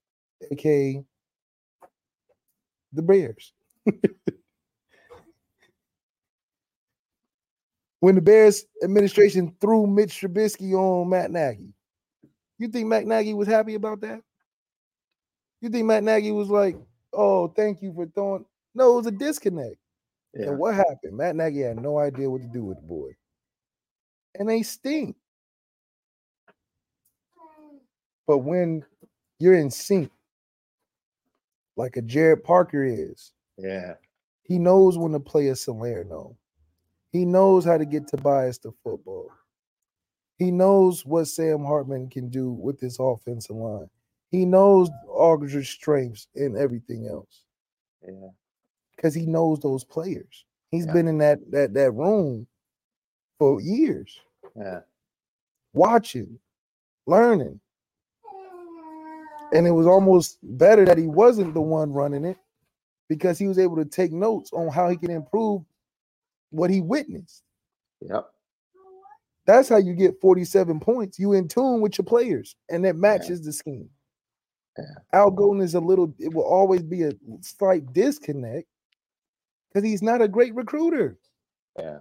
[0.50, 1.04] aka
[2.92, 3.52] the Bears.
[8.00, 11.72] when the Bears administration threw Mitch Trubisky on Matt Nagy,
[12.58, 14.20] you think Matt Nagy was happy about that?
[15.60, 16.76] You think Matt Nagy was like,
[17.12, 18.44] "Oh, thank you for throwing"?
[18.74, 19.76] No, it was a disconnect.
[20.34, 20.48] Yeah.
[20.48, 21.16] And what happened?
[21.16, 23.10] Matt Nagy had no idea what to do with the boy.
[24.34, 25.16] And they stink.
[28.26, 28.84] But when
[29.38, 30.10] you're in sync,
[31.76, 33.96] like a Gerad Parker is, Yeah.
[34.42, 36.36] he knows when to play a Salerno.
[37.10, 39.30] He knows how to get Tobias to football.
[40.38, 43.90] He knows what Sam Hartman can do with his offensive line.
[44.30, 47.44] He knows Aldridge's strengths and everything else
[48.02, 48.30] Yeah.
[48.96, 50.44] because he knows those players.
[50.70, 50.92] He's Yeah.
[50.94, 52.46] been in that that that room
[53.38, 54.20] for years,
[54.56, 54.82] Yeah.
[55.74, 56.40] watching,
[57.06, 57.60] learning.
[59.52, 62.38] And it was almost better that he wasn't the one running it
[63.08, 65.62] because he was able to take notes on how he can improve
[66.50, 67.42] what he witnessed.
[68.00, 68.28] Yep.
[69.44, 71.18] That's how you get 47 points.
[71.18, 73.90] You in tune with your players, and that matches the scheme.
[74.78, 74.84] Yeah.
[75.12, 78.66] Al Golden is a little, it will always be a slight disconnect
[79.68, 81.18] because he's not a great recruiter.
[81.78, 81.98] Yeah.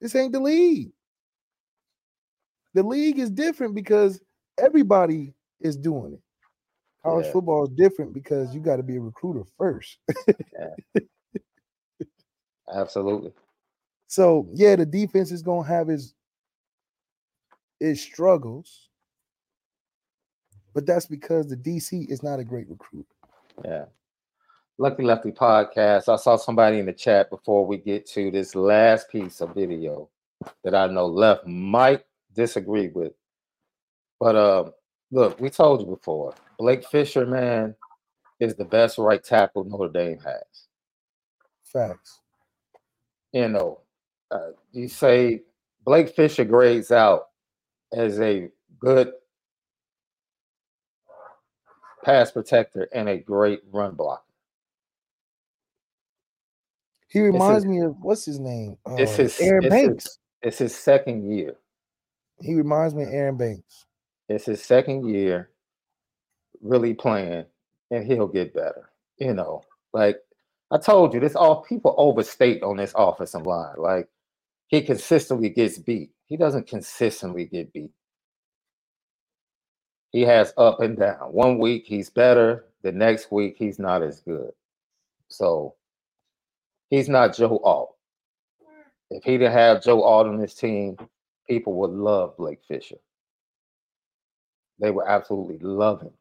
[0.00, 0.90] This ain't the league.
[2.74, 4.20] The league is different because
[4.58, 6.20] everybody is doing it.
[7.04, 7.32] College Yeah.
[7.32, 9.98] football is different because you got to be a recruiter first.
[12.72, 13.32] Absolutely.
[14.06, 16.14] So yeah, the defense is gonna have its
[17.80, 18.88] its struggles,
[20.74, 23.08] but that's because the DC is not a great recruiter.
[23.64, 23.86] Yeah.
[24.78, 26.08] Lucky Lefty podcast.
[26.08, 30.08] I saw somebody in the chat before we get to this last piece of video
[30.64, 33.12] that I know Left might disagree with.
[34.18, 34.70] But uh,
[35.12, 37.76] look, we told you before, Blake Fisher, man,
[38.40, 40.66] is the best right tackle Notre Dame has.
[41.62, 42.20] Facts.
[43.32, 43.80] You know,
[44.30, 45.42] uh, you say
[45.84, 47.28] Blake Fisher grades out
[47.92, 48.48] as a
[48.80, 49.12] good
[52.04, 54.22] pass protector and a great run blocker.
[57.08, 58.78] He reminds me of what's his name?
[58.86, 60.04] Uh, It's his Aaron it's Banks.
[60.04, 61.56] His, it's his second year.
[62.40, 63.84] He reminds me of Aaron Banks.
[64.32, 65.50] It's his second year
[66.60, 67.44] really playing,
[67.90, 68.90] and he'll get better.
[69.18, 70.18] You know, like
[70.70, 73.74] I told you, this all people overstate on this offensive line.
[73.76, 74.08] Like
[74.68, 76.12] he consistently gets beat.
[76.26, 77.90] He doesn't consistently get beat.
[80.10, 81.32] He has up and down.
[81.32, 84.50] One week he's better, the next week he's not as good.
[85.28, 85.74] So
[86.90, 87.96] he's not Joe Alt.
[89.10, 90.96] If he didn't have Joe Alt on his team,
[91.48, 92.96] people would love Blake Fisher.
[94.82, 96.12] They would absolutely love him.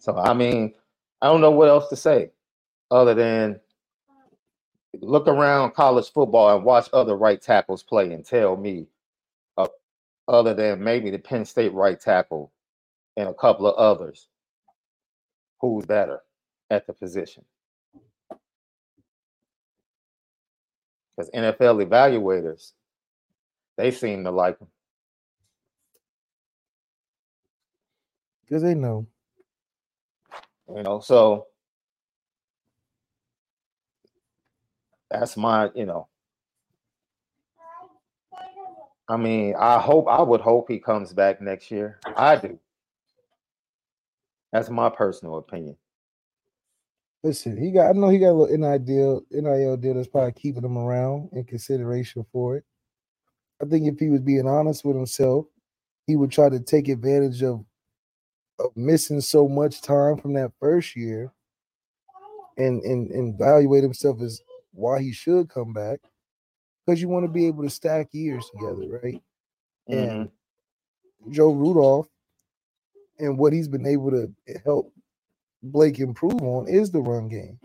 [0.00, 0.74] So I mean,
[1.22, 2.30] I don't know what else to say
[2.90, 3.60] other than
[5.00, 8.86] look around college football and watch other right tackles play and tell me,
[9.58, 9.68] uh,
[10.28, 12.52] other than maybe the Penn State right tackle
[13.16, 14.28] and a couple of others,
[15.60, 16.20] who's better
[16.70, 17.44] at the position.
[21.20, 22.72] Because NFL evaluators,
[23.76, 24.68] they seem to like him.
[28.42, 29.06] Because they know.
[30.74, 31.46] You know, so
[35.10, 36.08] that's my, you know.
[39.08, 41.98] I mean, I hope I would hope he comes back next year.
[42.16, 42.58] I do.
[44.52, 45.76] That's my personal opinion.
[47.22, 50.64] Listen, he got I know he got a little NIL, NIL deal that's probably keeping
[50.64, 52.64] him around in consideration for it.
[53.62, 55.46] I think if he was being honest with himself,
[56.06, 57.64] he would try to take advantage of
[58.58, 61.32] of missing so much time from that first year
[62.56, 64.40] and and, and evaluate himself as
[64.72, 66.00] why he should come back.
[66.86, 69.22] Because you want to be able to stack years together, right?
[69.90, 69.92] Mm-hmm.
[69.92, 70.30] And
[71.30, 72.08] Joe Rudolph
[73.18, 74.92] and what he's been able to eh, help
[75.62, 77.58] Blake improve on is the run game.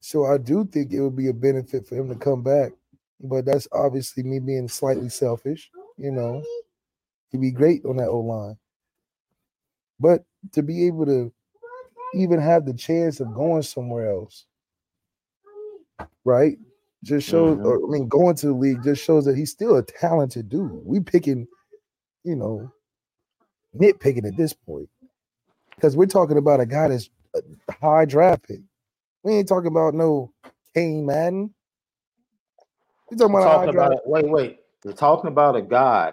[0.00, 2.72] So I do think it would be a benefit for him to come back.
[3.20, 6.42] But that's obviously me being slightly selfish, you know.
[7.30, 8.58] He'd be great on that O line.
[10.00, 11.32] But to be able to
[12.14, 14.46] even have the chance of going somewhere else,
[16.24, 16.58] right?
[17.04, 17.64] Just shows, Mhm.
[17.64, 20.84] or, I mean, going to the league just shows that he's still a talented dude.
[20.84, 21.46] We picking,
[22.24, 22.72] you know,
[23.74, 24.90] nitpicking at this point
[25.74, 27.40] because we're talking about a guy that's uh,
[27.80, 28.60] high draft pick.
[29.22, 30.32] We ain't talking about no
[30.74, 31.54] Kane Madden.
[33.10, 34.58] We talking about talking about wait, wait.
[34.84, 36.12] You're talking about a guy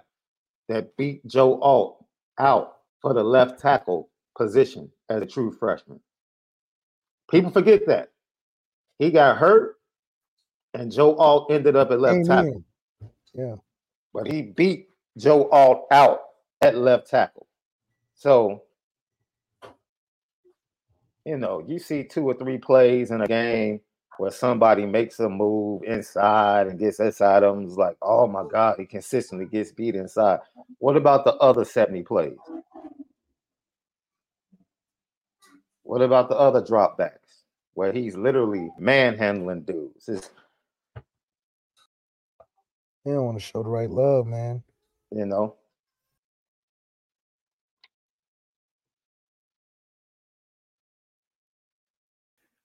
[0.67, 2.05] that beat Joe Alt
[2.37, 5.99] out for the left tackle position as a true freshman.
[7.31, 8.11] People forget that.
[8.99, 9.79] He got hurt
[10.73, 12.63] and Joe Alt ended up at left Came tackle.
[13.33, 13.55] Yeah.
[14.13, 16.21] But he beat Joe Alt out
[16.61, 17.47] at left tackle.
[18.15, 18.63] So,
[21.29, 23.81] you know, you see two or three plays in a game
[24.17, 27.65] where somebody makes a move inside and gets inside of them.
[27.65, 30.41] It's like, oh my God, he consistently gets beat inside.
[30.79, 32.37] What about the other 70 plays?
[35.83, 37.43] What about the other dropbacks
[37.75, 40.09] where he's literally manhandling dudes?
[40.09, 40.31] It's,
[43.05, 44.63] He don't want to show the right love, man.
[45.11, 45.57] you know,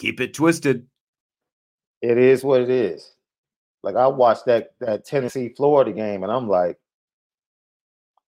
[0.00, 0.86] Keep it twisted.
[2.02, 3.12] it is what it is.
[3.82, 6.78] Like I watched that that Tennessee Florida game, and I'm like,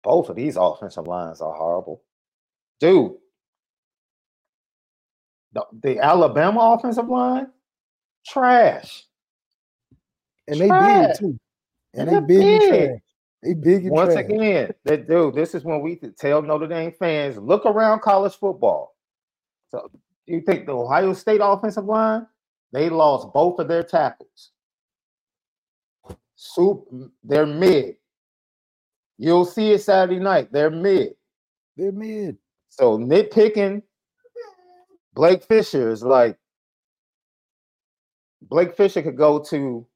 [0.02, 2.02] both of these offensive lines are horrible,
[2.80, 3.14] dude.
[5.54, 7.46] The, the Alabama offensive line,
[8.26, 9.04] trash.
[10.48, 11.08] And they Trash.
[11.08, 11.38] big too.
[11.94, 12.68] And, And they big and big.
[12.90, 13.00] trash.
[13.42, 14.24] They big and Once trash.
[14.24, 18.94] again, that dude, this is when we tell Notre Dame fans look around college football.
[19.70, 19.90] So
[20.26, 22.26] you think the Ohio State offensive line,
[22.72, 24.52] they lost both of their tackles.
[26.36, 26.84] Soup,
[27.24, 27.96] they're mid.
[29.18, 30.52] You'll see it Saturday night.
[30.52, 31.14] They're mid.
[31.76, 32.38] They're mid.
[32.70, 33.82] So nitpicking
[35.14, 36.36] Blake Fisher is like
[38.42, 39.86] Blake Fisher could go to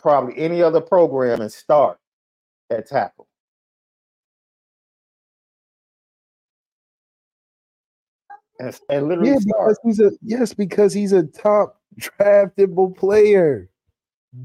[0.00, 1.98] probably any other program and start
[2.70, 3.28] at tackle.
[8.58, 9.68] And, and literally Yeah, start.
[9.68, 13.68] because he's a yes, because he's a top draftable player.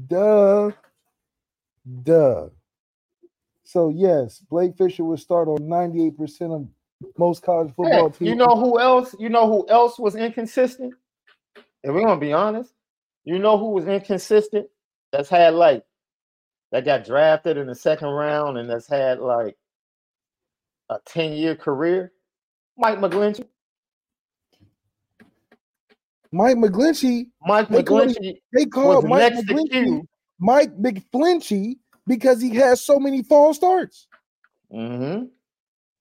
[0.06, 0.70] Duh.
[2.02, 2.48] Duh.
[3.64, 6.68] So yes, Blake Fisher would start on 98% of
[7.18, 8.28] most college Hey, football teams.
[8.28, 9.14] you know who else?
[9.18, 10.94] You know who else was inconsistent?
[11.82, 12.74] And we're gonna be honest.
[13.24, 14.68] You know who was inconsistent?
[15.10, 15.84] That's had like
[16.70, 19.56] that got drafted in the second round and that's had like
[20.88, 22.12] a 10-year career.
[22.76, 23.46] Mike McGlinchey.
[26.32, 30.02] Mike McGlinchey, Mike McGlinchey they call Mike McGlinchey
[30.38, 31.76] Mike McFlinchy
[32.06, 34.08] because he has so many false starts.
[34.72, 35.26] Mm-hmm.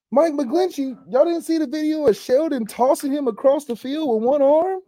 [0.09, 4.27] Mike McGlinchey, y'all didn't see the video of Sheldon tossing him across the field with
[4.27, 4.79] one arm?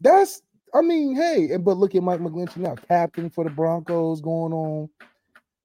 [0.00, 0.42] That's,
[0.74, 4.88] I mean, hey, but look at Mike McGlinchey now, captain for the Broncos, going on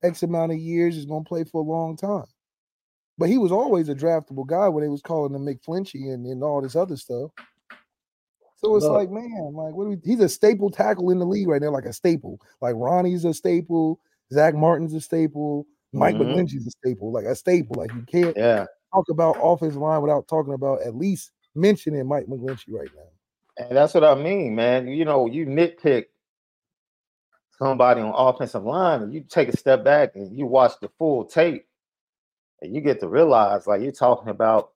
[0.04, 2.26] X amount of years, is going to play for a long time.
[3.22, 6.44] But he was always a draftable guy when they was calling him McFlinchy and, and
[6.44, 7.32] all this other stuff.
[8.58, 8.94] So it's Look.
[8.94, 11.70] like, man, like what do we, he's a staple tackle in the league right now,
[11.72, 12.40] like a staple.
[12.62, 14.00] Like Ronnie's a staple,
[14.34, 16.34] Zack Martin's a staple, Mike Mhm.
[16.34, 17.76] McGlinchey's a staple, like a staple.
[17.76, 18.66] Like you can't Yeah.
[18.94, 23.66] talk about offensive line without talking about at least mentioning Mike McGlinchey right now.
[23.66, 24.88] And that's what I mean, man.
[24.88, 26.06] You know, you nitpick
[27.58, 31.26] somebody on offensive line, and you take a step back and you watch the full
[31.26, 31.68] tape,
[32.62, 34.72] and you get to realize, like you're talking about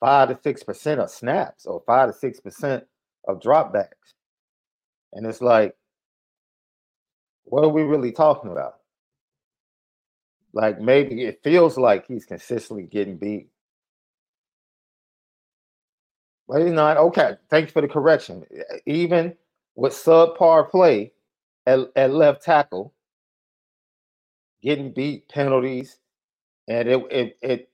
[0.00, 2.84] five to six percent of snaps or five to six percent
[3.28, 4.14] of dropbacks.
[5.12, 5.74] And it's like,
[7.44, 8.74] what are we really talking about?
[10.52, 13.48] Like maybe it feels like he's consistently getting beat.
[16.48, 16.96] But he's not.
[16.96, 18.44] Okay, thanks for the correction.
[18.86, 19.34] Even
[19.74, 21.12] with subpar play
[21.66, 22.94] at, at left tackle,
[24.62, 25.98] getting beat, penalties,
[26.68, 27.70] and it, it it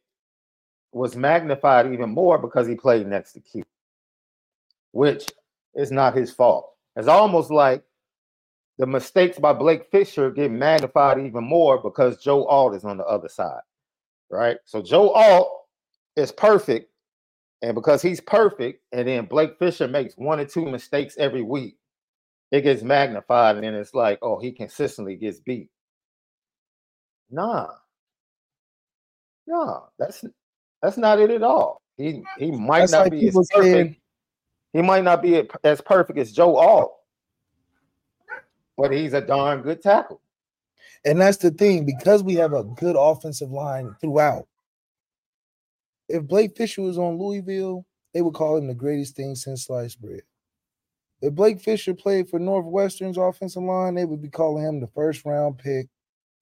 [0.93, 3.63] was magnified even more because he played next to Q,
[4.93, 5.27] which
[5.75, 6.71] is not his fault.
[6.97, 7.83] It's almost like
[8.79, 13.05] the mistakes by Blake Fisher get magnified even more because Joe Alt is on the
[13.05, 13.61] other side,
[14.31, 14.59] right?
[14.65, 15.49] So Joe Alt
[16.17, 16.91] is perfect,
[17.63, 21.77] and because he's perfect, and then Blake Fisher makes one or two mistakes every week,
[22.51, 25.71] it gets magnified, and then it's like, oh, he consistently gets beat.
[27.31, 27.69] Nah,
[29.47, 30.25] nah, that's
[30.83, 31.81] that's not it at all.
[31.97, 33.53] He he might That's not like be as perfect.
[33.65, 33.97] saying,
[34.73, 36.95] He might not be as perfect as Joe Alt,
[38.77, 40.21] but he's a darn good tackle.
[41.05, 44.47] and that's the thing, because we have a good offensive line throughout.
[46.09, 50.01] If Blake Fisher was on Louisville, they would call him the greatest thing since sliced
[50.01, 50.23] bread.
[51.21, 55.25] If Blake Fisher played for Northwestern's offensive line, they would be calling him the first
[55.25, 55.89] round pick,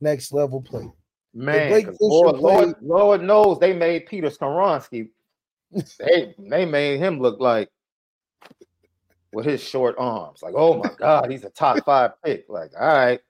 [0.00, 0.90] next level player.
[1.32, 5.10] Man, Blake 'cause Fisher Lord, Lord, played- Lord knows they made Peter Skoronski.
[5.98, 7.68] they they made him look like
[9.32, 10.42] with his short arms.
[10.42, 12.46] Like, oh my God, he's a top five pick.
[12.48, 13.20] Like, all right,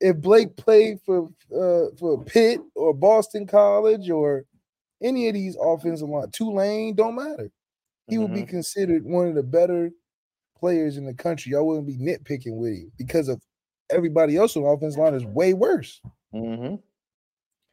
[0.00, 4.44] if Blake played for uh, for Pitt or Boston College or
[5.02, 7.50] any of these offensive line, Tulane, don't matter.
[8.08, 8.48] He would be Mhm.
[8.48, 9.90] considered one of the better
[10.58, 11.54] players in the country.
[11.54, 13.40] I wouldn't be nitpicking with him because of
[13.90, 16.00] everybody else on the offensive line is way worse.
[16.32, 16.76] hmm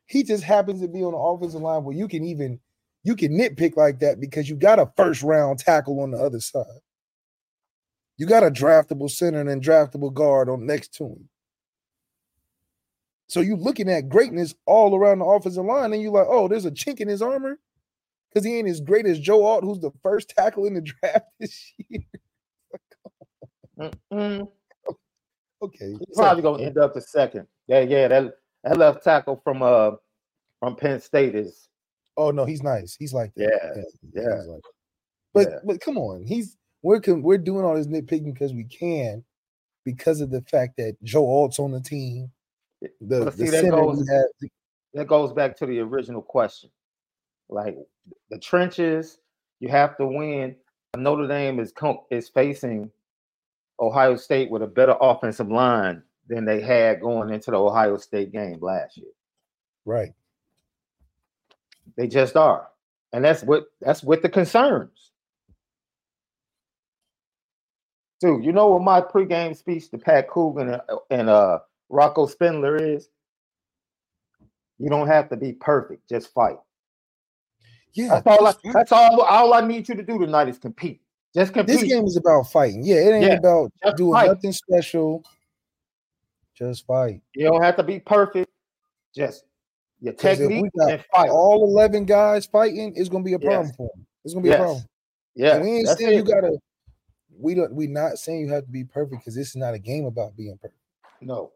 [0.09, 2.59] He just happens to be on the offensive line where you can even
[3.03, 6.39] you can nitpick like that because you got a first round tackle on the other
[6.39, 6.65] side.
[8.17, 11.29] You got a draftable center and then draftable guard on next to him.
[13.27, 16.65] So you're looking at greatness all around the offensive line, and you're like, oh, there's
[16.65, 17.59] a chink in his armor
[18.33, 21.27] because he ain't as great as Joe Alt, who's the first tackle in the draft
[21.39, 22.01] this year.
[25.61, 27.45] Okay, He's probably gonna end up the second.
[27.67, 28.07] Yeah, yeah.
[28.07, 28.33] That
[28.63, 29.91] that left tackle from uh
[30.59, 31.67] from Penn State is
[32.17, 32.95] Oh no, he's nice.
[32.99, 33.83] He's like that.
[34.13, 34.41] Yeah, yeah.
[34.43, 34.61] like-
[35.33, 35.59] But Yeah.
[35.63, 39.23] but come on, he's we're we're doing all this nitpicking because we can,
[39.85, 42.31] because of the fact that Joe Alt's on the team.
[42.81, 44.49] The, the see, that goes- have,
[44.93, 46.69] that goes back to the original question.
[47.49, 47.77] Like
[48.29, 49.17] the trenches,
[49.59, 50.55] you have to win.
[50.97, 51.73] Notre Dame is
[52.09, 52.91] is facing
[53.79, 58.31] Ohio State with a better offensive line than they had going into the Ohio State
[58.31, 59.11] game last year.
[59.83, 60.13] Right.
[61.97, 62.67] They just are.
[63.11, 65.11] And that's what that's with the concerns.
[68.21, 71.59] Dude, you know what my pregame speech to Pat Coogan and, and uh
[71.89, 73.09] Rocco Spindler is?
[74.77, 76.57] You don't have to be perfect, just fight.
[77.93, 78.21] Yeah.
[78.23, 81.01] That's all I, that's all all I need you to do tonight is compete.
[81.33, 81.79] Just compete.
[81.79, 82.83] this game is about fighting.
[82.85, 84.27] Yeah, it ain't Yeah, about doing fight.
[84.27, 85.23] nothing special.
[86.59, 87.21] Just fight.
[87.35, 88.51] You don't have to be perfect.
[89.15, 89.45] Just
[90.01, 91.29] your 'Cause if we and fight.
[91.29, 93.47] All eleven guys fighting is gonna be a Yes.
[93.47, 94.05] problem for them.
[94.25, 94.85] It's gonna be a problem.
[95.35, 95.55] Yeah.
[95.55, 96.59] And we ain't that's saying you gotta.
[97.39, 97.73] We don't.
[97.73, 100.35] We not saying you have to be perfect because this is not a game about
[100.35, 100.79] being perfect.
[101.21, 101.53] No.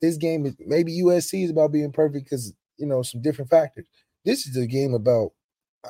[0.00, 3.86] This game is maybe USC is about being perfect because you know some different factors.
[4.24, 5.32] This is a game about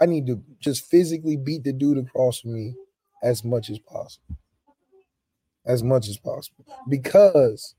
[0.00, 2.76] I need to just physically beat the dude across from me
[3.22, 4.36] as much as possible,
[5.66, 7.74] as much as possible, because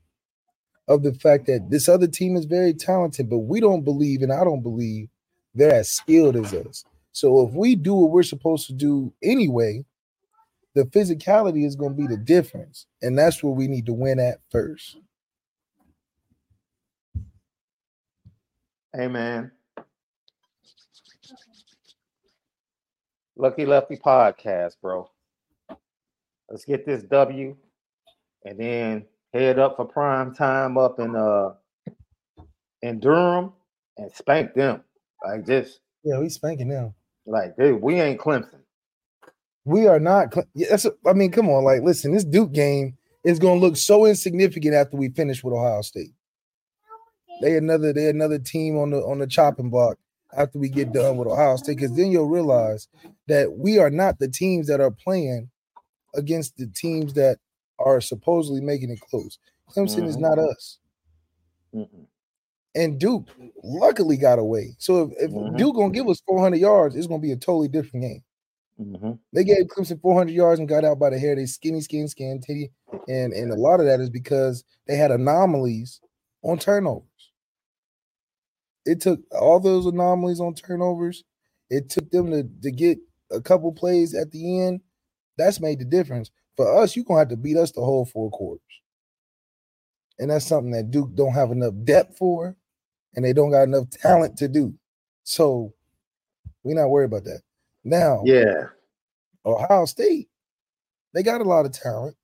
[0.88, 4.32] of the fact that this other team is very talented, but we don't believe, and
[4.32, 5.08] I don't believe
[5.54, 6.84] they're as skilled as us.
[7.12, 9.84] So if we do what we're supposed to do anyway,
[10.74, 14.18] the physicality is going to be the difference, and that's where we need to win
[14.18, 14.98] at first.
[18.98, 19.50] Amen.
[23.36, 25.10] Lucky Lefty podcast, bro.
[26.48, 27.56] Let's get this W
[28.44, 29.04] and then
[29.34, 31.50] head up for prime time up in uh
[32.82, 33.52] in Durham
[33.98, 34.82] and spank them.
[35.24, 35.80] Like this.
[36.04, 36.94] Yeah, we spanking them.
[37.26, 38.60] Like, dude, we ain't Clemson.
[39.64, 40.30] We are not.
[40.30, 40.84] Cle- that's.
[40.84, 41.64] a- I mean, come on.
[41.64, 45.54] Like, listen, this Duke game is going to look so insignificant after we finish with
[45.54, 46.12] Ohio State.
[47.40, 47.92] They another.
[47.94, 49.96] They another team on the on the chopping block
[50.36, 51.78] after we get done with Ohio State.
[51.78, 52.88] Because then you'll realize
[53.28, 55.48] that we are not the teams that are playing
[56.14, 57.38] against the teams that
[57.84, 59.38] are supposedly making it close.
[59.70, 60.20] Clemson is Mhm.
[60.20, 60.78] not us.
[61.74, 62.06] Mm-mm.
[62.74, 63.28] And Duke
[63.62, 64.74] luckily got away.
[64.78, 65.56] So if, if Mhm.
[65.56, 68.24] Duke gonna give us 400 yards, it's gonna be a totally different game.
[68.80, 69.18] Mhm.
[69.32, 71.36] They gave Clemson 400 yards and got out by the hair.
[71.36, 72.72] They skinny, skin, skin, titty,
[73.08, 76.00] and and a lot of that is because they had anomalies
[76.42, 77.32] on turnovers.
[78.84, 81.24] It took all those anomalies on turnovers.
[81.70, 82.98] It took them to to get
[83.30, 84.80] a couple plays at the end.
[85.38, 86.30] That's made the difference.
[86.56, 88.60] For us, you're gonna have to beat us the whole four quarters,
[90.18, 92.56] and that's something that Duke don't have enough depth for,
[93.14, 94.72] and they don't got enough talent to do.
[95.24, 95.72] So
[96.62, 97.42] we're not worried about that.
[97.82, 98.68] Now, Yeah.
[99.44, 100.28] Ohio State,
[101.12, 102.16] they got a lot of talent,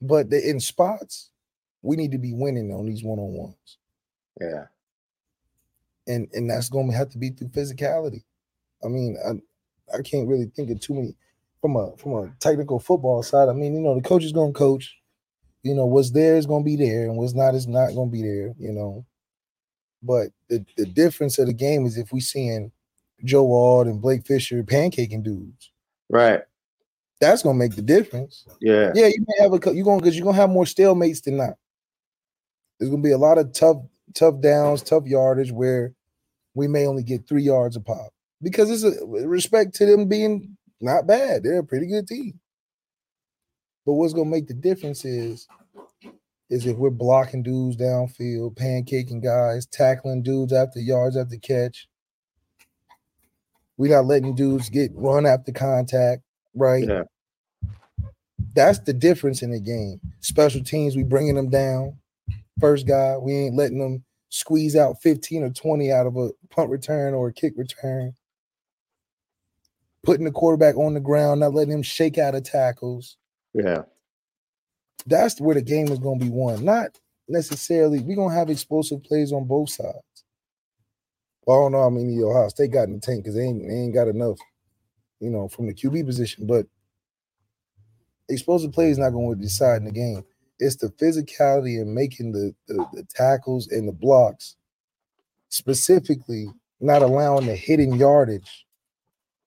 [0.00, 1.30] but they, in spots,
[1.82, 3.78] we need to be winning on these one on ones,
[4.40, 4.66] Yeah.
[6.06, 8.22] and and that's going to have to be through physicality.
[8.84, 11.16] I mean, I I can't really think of too many
[11.60, 13.48] from a from a technical football side.
[13.48, 14.96] I mean, you know, the coach is going to coach.
[15.62, 18.08] You know, what's there is going to be there, and what's not is not going
[18.08, 18.54] to be there.
[18.58, 19.06] You know,
[20.02, 22.72] but the the difference of the game is if we seeing
[23.24, 25.70] Joe Ward and Blake Fisher pancaking dudes.
[26.08, 26.40] Right.
[27.20, 28.46] That's gonna make the difference.
[28.60, 28.92] Yeah.
[28.94, 31.54] Yeah, you may have a you're gonna because you're gonna have more stalemates than not.
[32.78, 33.76] There's gonna be a lot of tough,
[34.14, 35.92] tough downs, tough yardage where
[36.54, 40.56] we may only get three yards a pop because it's a respect to them being
[40.80, 41.42] not bad.
[41.42, 42.38] They're a pretty good team.
[43.86, 45.46] But what's gonna make the difference is
[46.50, 51.88] is if we're blocking dudes downfield, pancaking guys, tackling dudes after yards after catch.
[53.76, 56.22] We're not letting dudes get run after contact,
[56.54, 56.86] right?
[56.86, 57.04] Yeah.
[58.52, 60.00] That's the difference in the game.
[60.20, 61.96] Special teams, we bringing them down.
[62.58, 66.68] First guy, we ain't letting them squeeze out 15 or 20 out of a punt
[66.68, 68.14] return or a kick return.
[70.04, 73.16] Putting the quarterback on the ground, not letting him shake out of tackles.
[73.54, 73.82] Yeah.
[75.06, 76.64] That's where the game is going to be won.
[76.64, 76.98] Not
[77.28, 79.98] necessarily, we're going to have explosive plays on both sides.
[81.46, 83.66] Well, I don't know how many Ohio State got in the tank because they ain't,
[83.68, 84.38] they ain't got enough,
[85.20, 86.46] you know, from the QB position.
[86.46, 86.66] But
[88.28, 90.24] explosive play is not going to decide in the game.
[90.60, 94.56] It's the physicality and making the, the, the tackles and the blocks,
[95.50, 96.48] specifically
[96.80, 98.66] not allowing the hitting yardage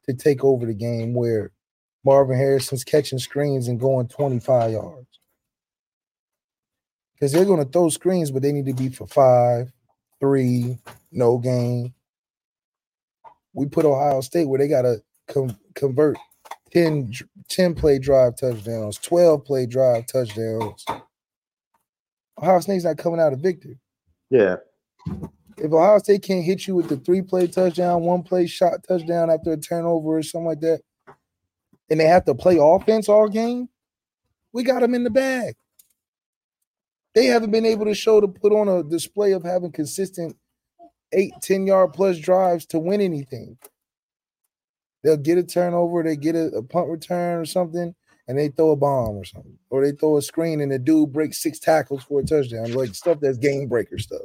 [0.06, 1.52] to take over the game where
[2.04, 5.08] Marvin Harrison's catching screens and going 25 yards.
[7.14, 9.72] Because they're going to throw screens, but they need to be for five,
[10.20, 10.78] three,
[11.12, 11.94] no gain.
[13.54, 16.18] We put Ohio State where they got to com- convert
[16.72, 17.14] 10,
[17.50, 20.84] 10 play drive touchdowns, 12 play drive touchdowns.
[22.42, 23.78] Ohio State's not coming out a victor.
[24.30, 24.58] Yeah.
[25.58, 29.30] If Ohio State can't hit you with the three play touchdown, one play shot touchdown
[29.30, 30.82] after a turnover or something like that,
[31.90, 33.70] and they have to play offense all game,
[34.52, 35.56] we got them in the bag.
[37.14, 40.36] They haven't been able to show to put on a display of having consistent
[41.12, 43.58] eight, 10 yard plus drives to win anything.
[45.04, 47.94] They'll get a turnover, they get a, a punt return or something,
[48.28, 51.12] and they throw a bomb or something, or they throw a screen and the dude
[51.12, 54.22] breaks six tackles for a touchdown, like stuff that's game breaker stuff.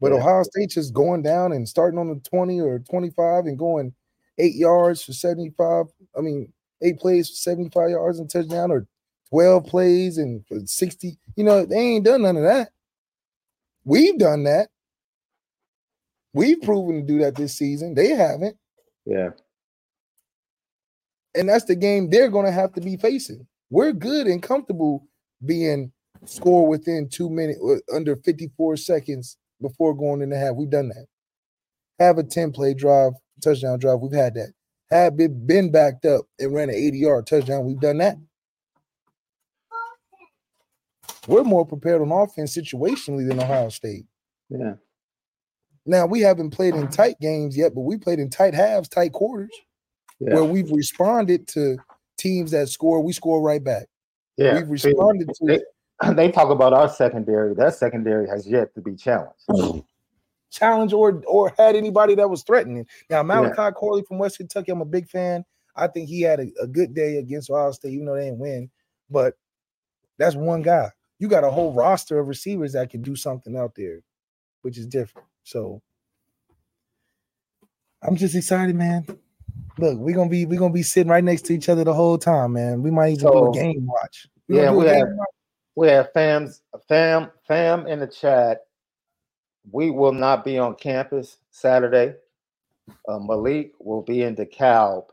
[0.00, 0.18] But Yeah.
[0.18, 3.94] Ohio State just going down and starting on the 20 or 25 and going
[4.38, 5.86] eight yards for 75.
[6.16, 8.86] I mean, eight plays for 75 yards and touchdown, or
[9.30, 11.18] 12 plays and for 60.
[11.36, 12.70] You know, they ain't done none of that.
[13.84, 14.68] We've done that.
[16.32, 17.94] We've proven to do that this season.
[17.94, 18.56] They haven't.
[19.06, 19.30] Yeah.
[21.34, 23.46] And that's the game they're going to have to be facing.
[23.70, 25.06] We're good and comfortable
[25.44, 25.92] being
[26.24, 30.54] score within two minutes, uh, under 54 seconds before going in the half.
[30.54, 31.06] We've done that.
[31.98, 34.00] Have a 10 play drive, touchdown drive.
[34.00, 34.52] We've had that.
[34.90, 37.64] Have been, been backed up and ran an 80 yard touchdown.
[37.64, 38.16] We've done that.
[41.26, 44.04] We're more prepared on offense situationally than Ohio State.
[44.48, 44.74] Yeah.
[45.84, 49.12] Now we haven't played in tight games yet, but we played in tight halves, tight
[49.12, 49.50] quarters,
[50.20, 50.34] Yeah.
[50.34, 51.78] where we've responded to
[52.16, 53.00] teams that score.
[53.00, 53.86] We score right back.
[54.36, 54.54] yeah.
[54.54, 55.60] We've responded to
[56.02, 57.54] they, they talk about our secondary.
[57.54, 59.44] That secondary has yet to be challenged.
[60.50, 62.86] challenge or or had anybody that was threatening.
[63.10, 65.44] Now Malachi Corley from West Kentucky, I'm a big fan.
[65.74, 68.38] I think he had a, a good day against Ohio State, even though they didn't
[68.38, 68.70] win.
[69.10, 69.34] But
[70.18, 70.90] that's one guy.
[71.18, 74.00] You got a whole roster of receivers that can do something out there,
[74.62, 75.26] which is different.
[75.44, 75.82] So
[78.02, 79.06] I'm just excited, man.
[79.78, 82.16] Look, we're gonna be we're gonna be sitting right next to each other the whole
[82.18, 82.82] time, man.
[82.82, 84.26] We might even do a game watch.
[84.48, 85.28] We yeah, gonna do a we have- watch.
[85.76, 88.62] We have fams, fam, fam in the chat.
[89.70, 92.14] We will not be on campus Saturday.
[93.08, 95.06] Uh, Malik will be in DeKalb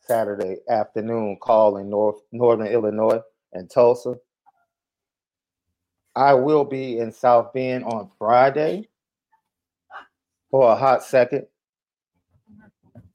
[0.00, 3.20] Saturday afternoon, calling North Northern Illinois
[3.52, 4.16] and Tulsa.
[6.16, 8.88] I will be in South Bend on Friday
[10.50, 11.46] for a hot second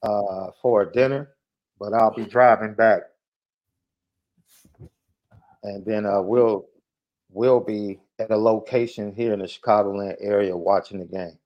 [0.03, 1.31] uh, for a dinner,
[1.79, 3.01] but I'll be driving back,
[5.63, 6.67] and then uh, we'll
[7.31, 11.37] we'll be at a location here in the Chicagoland area watching the game.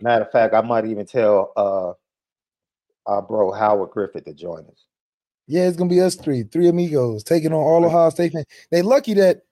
[0.00, 1.92] Matter of fact, I might even tell uh,
[3.06, 4.86] our bro Howard Griffith to join us.
[5.46, 8.46] Yeah, it's gonna be us three, three amigos taking on all Ohio State fans.
[8.70, 9.42] They lucky that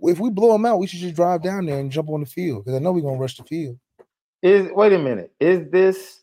[0.00, 2.26] if we blow them out, we should just drive down there and jump on the
[2.26, 3.78] field because I know we're gonna rush the field.
[4.42, 6.22] Is wait a minute, is this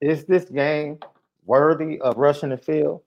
[0.00, 0.98] is this game
[1.44, 3.02] worthy of rushing the field?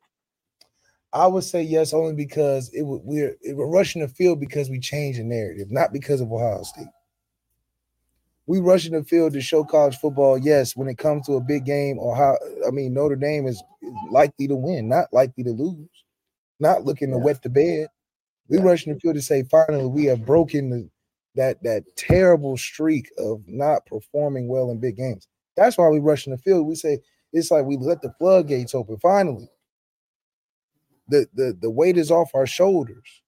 [1.17, 4.69] I would say yes, only because it would we're it, we're rushing the field because
[4.69, 6.85] we changed the narrative, not because of Ohio State.
[8.45, 10.37] We rushing the field to show college football.
[10.37, 12.37] Yes, when it comes to a big game, or how
[12.67, 15.89] I mean Notre Dame is is likely to win, not likely to lose,
[16.59, 17.23] not looking to Yeah.
[17.23, 17.87] wet the bed.
[18.49, 18.63] We Yeah.
[18.63, 20.89] rushing the field to say finally we have broken the,
[21.35, 25.27] that that terrible streak of not performing well in big games.
[25.55, 26.67] That's why we rushing the field.
[26.67, 26.99] We say
[27.33, 29.49] it's like we let the floodgates open finally
[31.07, 33.21] the the the weight is off our shoulders.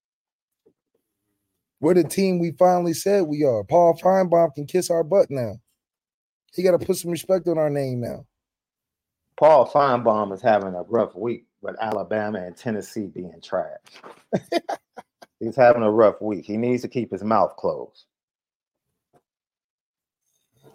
[1.82, 3.64] We're the team we finally said we are.
[3.64, 5.54] Paul Finebaum can kiss our butt now.
[6.54, 8.26] He got to put some respect on our name now.
[9.38, 13.78] Paul Finebaum is having a rough week with Alabama and Tennessee being trash.
[15.40, 16.46] He's having a rough week.
[16.46, 18.06] He needs to keep his mouth closed.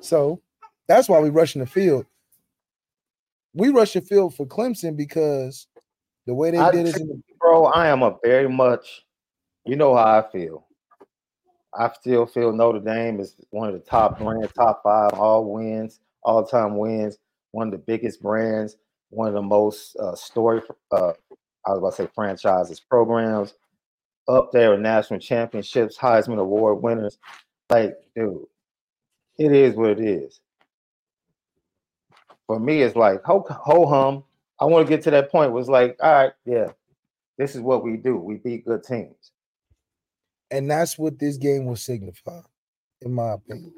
[0.01, 0.41] So
[0.89, 2.07] that's why we rushing the field.
[3.53, 5.67] We rush the field for Clemson because
[6.27, 9.05] the way they I did it, in Bro, I am a very much,
[9.65, 10.67] you know how I feel.
[11.77, 16.01] I still feel Notre Dame is one of the top brands, top five, all wins,
[16.23, 17.19] all time wins,
[17.51, 18.77] one of the biggest brands,
[19.11, 20.63] one of the most uh, story,
[20.93, 21.13] uh,
[21.67, 23.55] I was about to say franchises, programs,
[24.29, 27.19] up there national championships, Heisman Award winners.
[27.71, 28.45] Like, dude,
[29.39, 30.41] it is what it is.
[32.47, 34.25] For me, it's like ho ho hum.
[34.65, 35.53] I want to get to that point.
[35.53, 36.69] Was like, all right, yeah,
[37.37, 38.17] this is what we do.
[38.17, 39.33] We beat good teams.
[40.51, 42.41] and that's what this game will signify,
[43.03, 43.73] in my opinion.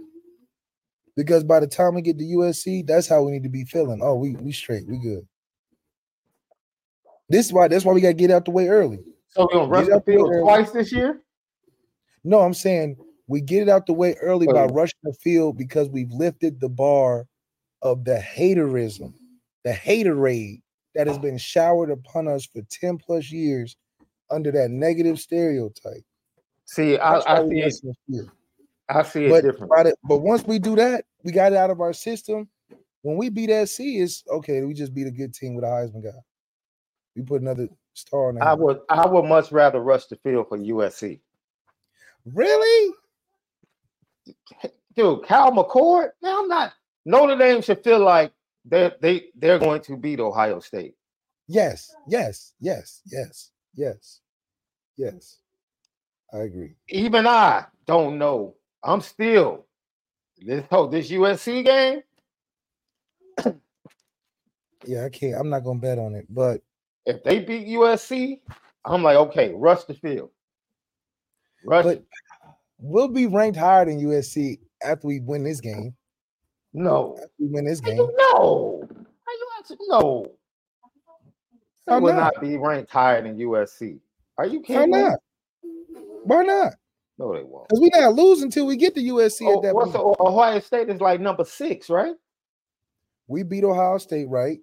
[1.17, 4.01] Because by the time we get to USC, that's how we need to be feeling.
[4.03, 5.27] Oh, we we straight, we good.
[7.29, 8.99] This is why that's why we gotta get out the way early.
[9.29, 10.41] So we're gonna rush the field there.
[10.43, 11.23] twice this year.
[12.23, 14.69] No, I'm saying we get it out the way early by Oh.
[14.69, 17.27] rushing the field because we've lifted the bar
[17.83, 19.15] of the haterism,
[19.65, 20.63] the haterade
[20.97, 23.77] that has been showered upon us for 10 plus years
[24.31, 26.03] under that negative stereotype.
[26.65, 28.27] See, I, I see it.
[28.89, 29.95] I see it But different.
[30.05, 32.49] but once we do that, we got it out of our system.
[33.03, 34.63] When we beat SC, it's okay.
[34.63, 36.19] We just beat a good team with a Heisman guy.
[37.15, 40.59] We put another star on I would I would much rather rush the field for
[40.59, 41.21] USC.
[42.25, 42.95] Really?
[44.97, 46.11] Dude, Kyle McCord?
[46.23, 46.73] Now I'm not
[47.05, 48.33] Notre Dame should feel like
[48.67, 50.95] they they they're going to beat Ohio State.
[51.49, 51.95] Yes.
[52.09, 52.55] Yes.
[52.61, 53.03] Yes.
[53.07, 53.51] Yes.
[53.75, 54.21] Yes.
[54.97, 55.39] Yes.
[56.33, 56.75] I agree.
[56.89, 58.57] Even I don't know.
[58.83, 59.67] I'm still
[60.39, 62.03] this whole this USC game.
[64.87, 65.35] Yeah, I can't.
[65.35, 66.61] I'm not gonna bet on it, but
[67.07, 68.41] If they beat USC,
[68.85, 70.31] I'm like, okay, rush the field.
[71.65, 72.05] Rush but
[72.79, 75.97] we'll be ranked higher than USC after we win this game.
[76.77, 77.19] No.
[77.39, 77.97] We win this game.
[77.97, 78.87] you know?
[79.27, 79.75] How you answer?
[79.89, 80.27] No.
[81.87, 82.35] They will not?
[82.35, 83.99] not be ranked higher than USC.
[84.39, 84.91] Are you Why kidding?
[84.91, 85.03] me?
[85.03, 85.19] not?
[86.25, 86.75] Why not?
[87.19, 87.69] No, they won't.
[87.69, 90.17] Because we're not losing until we get to USC Oh, at that what's point.
[90.19, 92.15] the, Ohio State is like number six, right?
[93.27, 94.59] We beat Ohio State, right?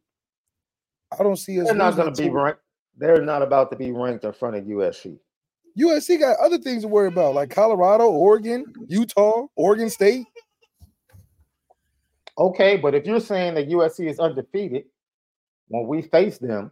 [1.18, 1.68] I don't see us.
[1.68, 2.60] They're not going to be ranked.
[2.96, 5.18] They're not about to be ranked in front of USC.
[5.80, 10.28] USC got other things to worry about, like Colorado, Oregon, Utah, Oregon State.
[12.38, 14.86] Okay, but if you're saying that USC is undefeated,
[15.68, 16.72] when we face them,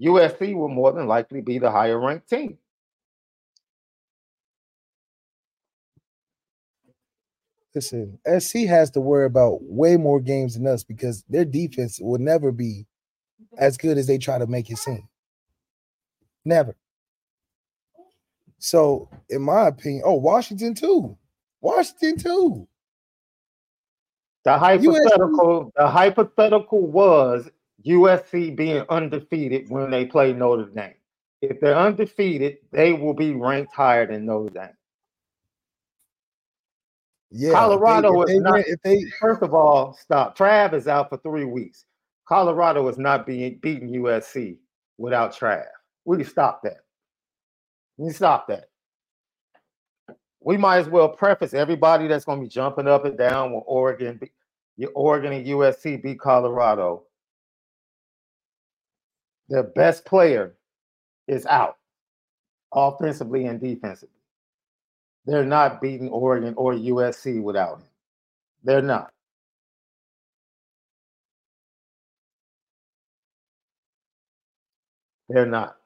[0.00, 2.58] USC will more than likely be the higher ranked team.
[7.74, 12.18] Listen, SC has to worry about way more games than us because their defense will
[12.18, 12.86] never be
[13.56, 15.08] as good as they try to make it seem.
[16.44, 16.76] Never.
[18.58, 21.16] So, in my opinion, oh, Washington too.
[21.60, 22.68] Washington too.
[24.44, 27.48] The hypothetical, the hypothetical was
[27.86, 30.94] USC being undefeated when they play Notre Dame.
[31.40, 34.68] If they're undefeated, they will be ranked higher than Notre Dame.
[37.30, 37.48] Yeah.
[37.48, 40.36] if they- Colorado if is they, not- if they First of all, stop.
[40.36, 41.84] Trav is out for three weeks.
[42.28, 44.58] Colorado is not being beating USC
[44.98, 45.66] without Trav.
[46.04, 46.78] We can stop that.
[47.96, 48.68] We can stop that.
[50.44, 53.62] We might as well preface everybody that's going to be jumping up and down when
[53.66, 54.20] Oregon,
[54.94, 57.04] Oregon and USC beat Colorado.
[59.48, 60.54] Their best player
[61.28, 61.76] is out,
[62.74, 64.08] offensively and defensively.
[65.26, 67.86] They're not beating Oregon or USC without him.
[68.64, 69.12] They're not.
[75.28, 75.76] They're not.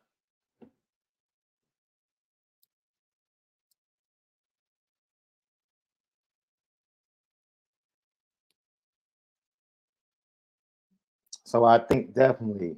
[11.47, 12.77] So I think definitely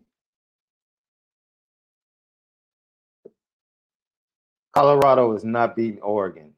[4.74, 6.52] Colorado is not beating Oregon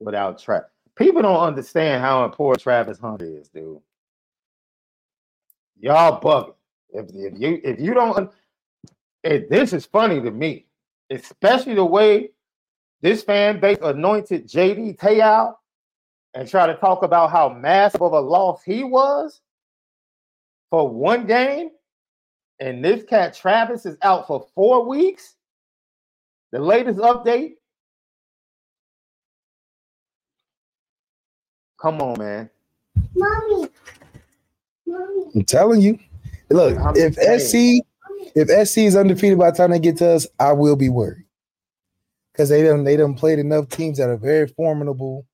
[0.00, 0.70] without Travis.
[0.96, 3.78] People don't understand how important Travis Hunter is, dude.
[5.78, 6.54] Y'all bugging.
[6.88, 8.32] If, if you if you don't,
[9.22, 10.64] it, this is funny to me,
[11.10, 12.30] especially the way
[13.02, 15.60] this fan base anointed JD Teal
[16.32, 19.42] and try to talk about how massive of a loss he was
[20.70, 21.70] for one game,
[22.60, 25.34] and this cat Travis is out for four weeks.
[26.52, 27.54] The latest update.
[31.80, 32.50] Come on, man.
[33.14, 33.68] Mommy.
[34.86, 35.24] Mommy.
[35.34, 35.98] I'm telling you.
[36.50, 37.80] Look, I'm if saying.
[37.80, 37.86] SC
[38.34, 41.24] if SC is undefeated by the time they get to us, I will be worried.
[42.32, 45.26] Because they done they done played enough teams that are very formidable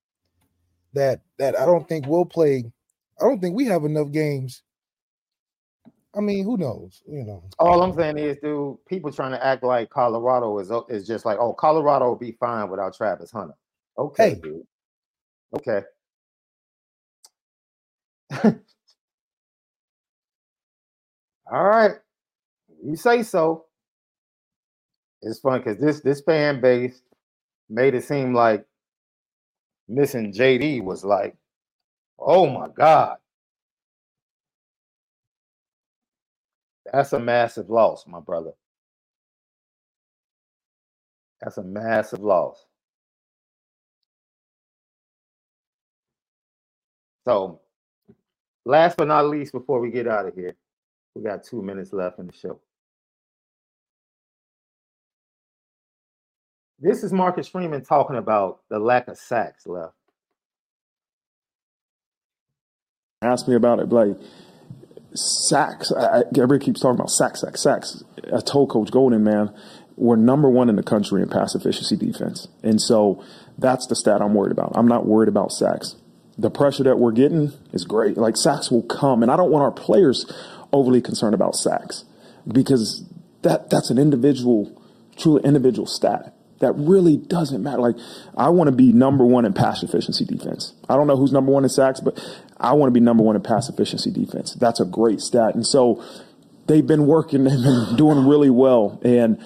[0.93, 2.63] that that I don't think we'll play.
[3.19, 4.63] I don't think we have enough games.
[6.15, 7.01] I mean, who knows?
[7.07, 7.43] You know.
[7.59, 11.37] All I'm saying is, dude, people trying to act like Colorado is is just like,
[11.39, 13.55] oh, Colorado will be fine without Travis Hunter.
[13.97, 14.35] Okay, Hey.
[14.35, 14.63] dude.
[15.57, 15.81] Okay.
[21.51, 21.91] All right.
[22.83, 23.65] You say so.
[25.21, 27.01] It's fun because this this fan base
[27.69, 28.65] made it seem like
[29.87, 31.35] missing JD was like,
[32.19, 33.17] oh my God.
[36.93, 38.51] That's a massive loss, my brother.
[41.41, 42.65] That's a massive loss.
[47.25, 47.61] So,
[48.65, 50.55] last but not least, before we get out of here,
[51.15, 52.59] we got two minutes left in the show.
[56.79, 59.95] This is Marcus Freeman talking about the lack of sacks left.
[63.21, 64.17] Ask me about it, like
[65.15, 65.91] sacks.
[65.91, 68.03] Everybody keeps talking about sacks, sacks, sacks.
[68.33, 69.53] I told Coach Golden, man,
[69.95, 72.47] we're number one in the country in pass efficiency defense.
[72.63, 73.23] And so
[73.57, 74.71] that's the stat I'm worried about.
[74.75, 75.95] I'm not worried about sacks.
[76.37, 78.17] The pressure that we're getting is great.
[78.17, 80.25] Like sacks will come, and I don't want our players
[80.71, 82.05] overly concerned about sacks
[82.47, 83.05] because
[83.43, 84.81] that that's an individual,
[85.15, 86.33] truly individual stat
[86.63, 87.79] that really doesn't matter.
[87.79, 87.95] Like
[88.35, 90.73] I want to be number one in pass efficiency defense.
[90.89, 92.19] I don't know who's number one in sacks, but
[92.57, 94.53] I want to be number one in pass efficiency defense.
[94.53, 95.55] That's a great stat.
[95.55, 96.03] And so
[96.67, 98.99] they've been working, they've been doing really well.
[99.03, 99.43] And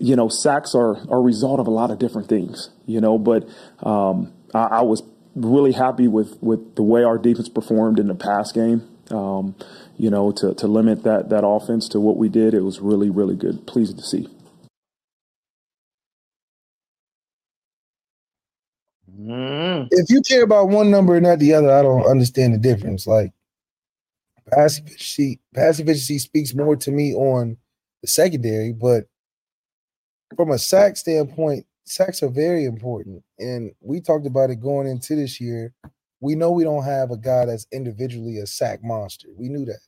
[0.00, 3.18] you know, sacks are, are a result of a lot of different things, you know,
[3.18, 3.48] but
[3.82, 5.02] um, I, I, was
[5.34, 8.88] really happy with, with the way our defense performed in the pass game.
[9.10, 9.56] Um,
[9.96, 13.10] you know, to, to limit that, that offense to what we did, it was really,
[13.10, 13.66] really good.
[13.66, 14.28] Pleased to see.
[19.18, 19.88] Mm.
[19.90, 23.06] If you care about one number and not the other, I don't understand the difference.
[23.06, 23.32] Like
[24.50, 27.56] pass efficiency, pass efficiency speaks more to me on
[28.02, 29.04] the secondary, but
[30.36, 33.22] from a sack standpoint, sacks are very important.
[33.38, 35.72] And we talked about it going into this year.
[36.20, 39.28] We know we don't have a guy that's individually a sack monster.
[39.36, 39.80] We knew that.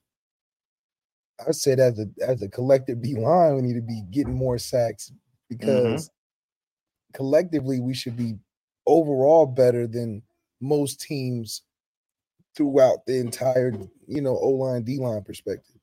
[1.46, 4.58] I said as a as a collective D line, we need to be getting more
[4.58, 5.12] sacks
[5.48, 7.16] because mm-hmm.
[7.16, 8.36] collectively we should be
[8.90, 10.22] overall better than
[10.60, 11.62] most teams
[12.56, 13.72] throughout the entire,
[14.06, 15.76] you know, O line, D line perspective.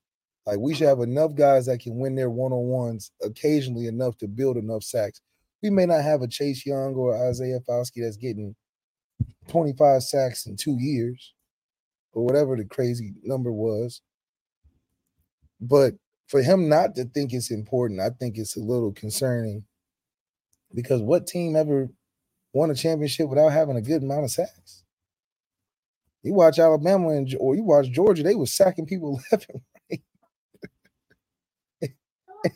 [0.46, 4.18] Like we should have enough guys that can win their one on ones occasionally enough
[4.18, 5.22] to build enough sacks.
[5.64, 8.56] We may not have a Chase Young or Isaiah Foskey that's getting
[9.48, 11.34] 25 sacks in two years
[12.14, 14.02] or whatever the crazy number was.
[15.60, 15.96] But
[16.28, 19.64] for him not to think it's important, I think it's a little concerning
[20.74, 21.90] because what team ever
[22.58, 24.84] won a championship without having a good amount of sacks.
[26.24, 29.62] You watch Alabama and or you watch Georgia, they were sacking people left and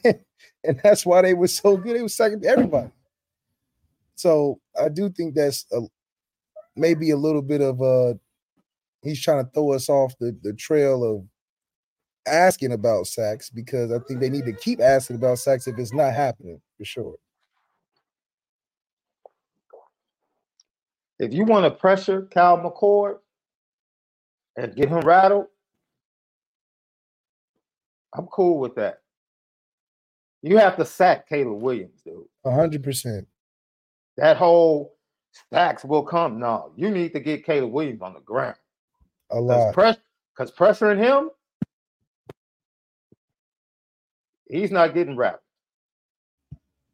[0.05, 0.19] right.
[0.63, 1.95] and that's why they were so good.
[1.97, 2.91] They were sacking everybody.
[4.15, 5.81] So I do think that's a,
[6.75, 8.19] maybe a little bit of a
[9.03, 11.25] he's trying to throw us off the, the trail of
[12.27, 15.93] asking about sacks because I think they need to keep asking about sacks if it's
[15.93, 17.15] not happening for sure.
[21.21, 23.17] If you want to pressure Kyle McCord
[24.57, 25.45] and get him rattled,
[28.17, 29.01] I'm cool with that.
[30.41, 32.23] You have to sack Caleb Williams, dude.
[32.43, 33.27] hundred percent.
[34.17, 34.95] That whole
[35.31, 36.39] stacks will come.
[36.39, 38.57] No, you need to get Caleb Williams on the ground.
[39.29, 39.75] A lot.
[39.75, 39.97] Because
[40.49, 41.29] press, pressuring him,
[44.49, 45.41] he's not getting rattled.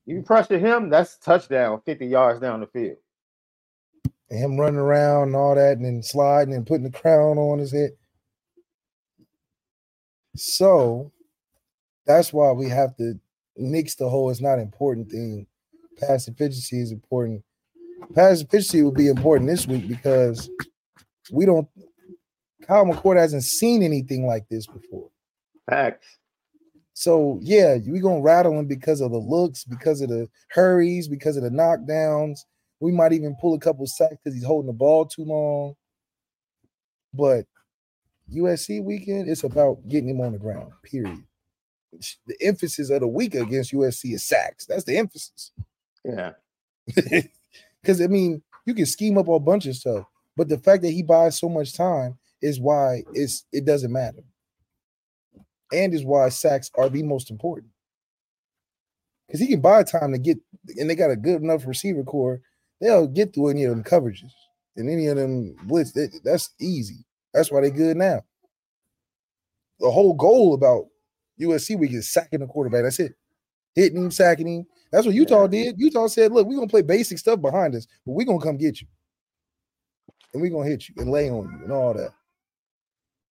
[0.05, 2.97] You pressure him, that's touchdown 50 yards down the field
[4.29, 7.59] and him running around and all that and then sliding and putting the crown on
[7.59, 7.91] his head.
[10.35, 11.11] So
[12.05, 13.19] that's why we have to
[13.57, 15.47] nix the whole it's not important thing.
[15.99, 17.43] Pass efficiency is important.
[18.13, 20.49] Pass efficiency will be important this week because
[21.31, 21.67] we don't
[22.67, 25.09] Kyle McCord hasn't seen anything like this before.
[25.69, 26.17] Facts.
[26.93, 31.37] So yeah, we gonna rattle him because of the looks, because of the hurries, because
[31.37, 32.39] of the knockdowns,
[32.79, 35.75] we might even pull a couple sacks because he's holding the ball too long.
[37.13, 37.45] But
[38.33, 41.23] USC weekend, it's about getting him on the ground, period.
[42.27, 44.65] The emphasis of the week against USC is sacks.
[44.65, 45.51] That's the emphasis.
[46.03, 46.33] Yeah.
[47.81, 50.03] Because, I mean, you can scheme up a bunch of stuff,
[50.35, 54.23] but the fact that he buys so much time is why it's it doesn't matter.
[55.71, 57.71] And is why sacks are the most important.
[59.25, 60.37] Because he can buy time to get,
[60.77, 62.41] and they got a good enough receiver corps
[62.81, 64.31] they'll get through any of them coverages
[64.75, 65.91] and any of them blitz.
[65.91, 67.05] They, that's easy.
[67.33, 68.23] That's why they good now.
[69.79, 70.85] The whole goal about
[71.39, 72.83] USC week is sacking the quarterback.
[72.83, 73.15] That's it.
[73.75, 74.65] Hitting him, sacking him.
[74.91, 75.47] That's what Utah yeah.
[75.47, 75.75] did.
[75.79, 78.81] Utah said, look, we're gonna play basic stuff behind us, but we're gonna come get
[78.81, 78.87] you.
[80.33, 82.11] And we're gonna hit you and lay on you and all that.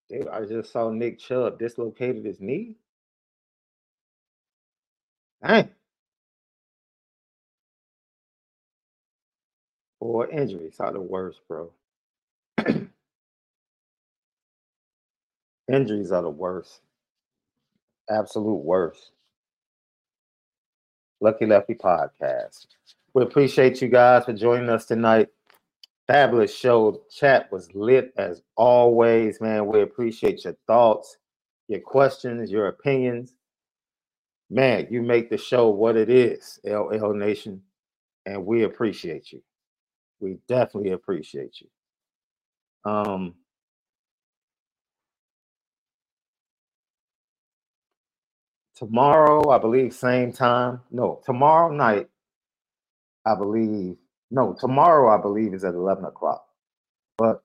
[0.08, 2.76] Dude, I just saw Nick Chubb dislocated his knee.
[5.44, 5.70] Dang.
[10.00, 11.72] Or injuries are the worst, bro.
[15.72, 16.80] injuries are the worst.
[18.10, 19.12] Absolute worst.
[21.20, 22.66] Lucky Lefty podcast.
[23.14, 25.28] We appreciate you guys for joining us tonight.
[26.06, 27.02] Fabulous show.
[27.10, 29.66] Chat was lit as always, man.
[29.66, 31.16] We appreciate your thoughts,
[31.68, 33.34] your questions, your opinions.
[34.50, 37.62] Man, you make the show what it is, LL Nation,
[38.26, 39.42] and we appreciate you.
[40.20, 42.90] We definitely appreciate you.
[42.90, 43.34] Um,
[48.76, 50.80] tomorrow, I believe, same time.
[50.90, 52.08] No, tomorrow night,
[53.26, 53.96] I believe.
[54.30, 56.46] No, tomorrow, I believe, is at 11 o'clock.
[57.18, 57.42] But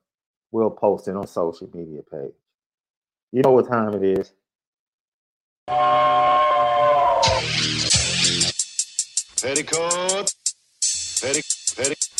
[0.50, 2.32] we'll post it on social media page.
[3.32, 4.32] You know what time it is.
[9.42, 10.34] Petticoat.
[11.22, 11.42] Petti,
[11.76, 12.11] petti,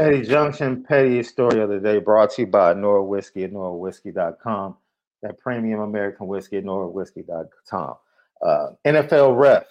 [0.00, 4.74] Petty Junction, Petty Story of the Day, brought to you by Nora Whiskey at NoraWhiskey.com.
[5.22, 7.94] That premium American whiskey at NoraWhiskey.com.
[8.40, 9.66] Uh, NFL ref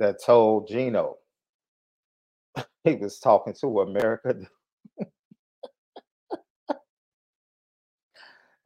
[0.00, 1.18] that told Geno
[2.82, 4.34] he was talking to America.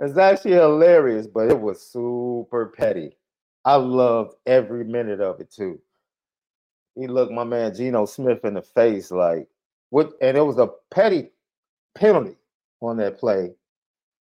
[0.00, 3.18] it's actually hilarious, but it was super petty.
[3.66, 5.78] I loved every minute of it too.
[6.94, 9.48] He looked my man Geno Smith in the face like,
[9.90, 10.12] what?
[10.22, 11.30] And it was a petty
[11.96, 12.36] penalty
[12.82, 13.52] on that play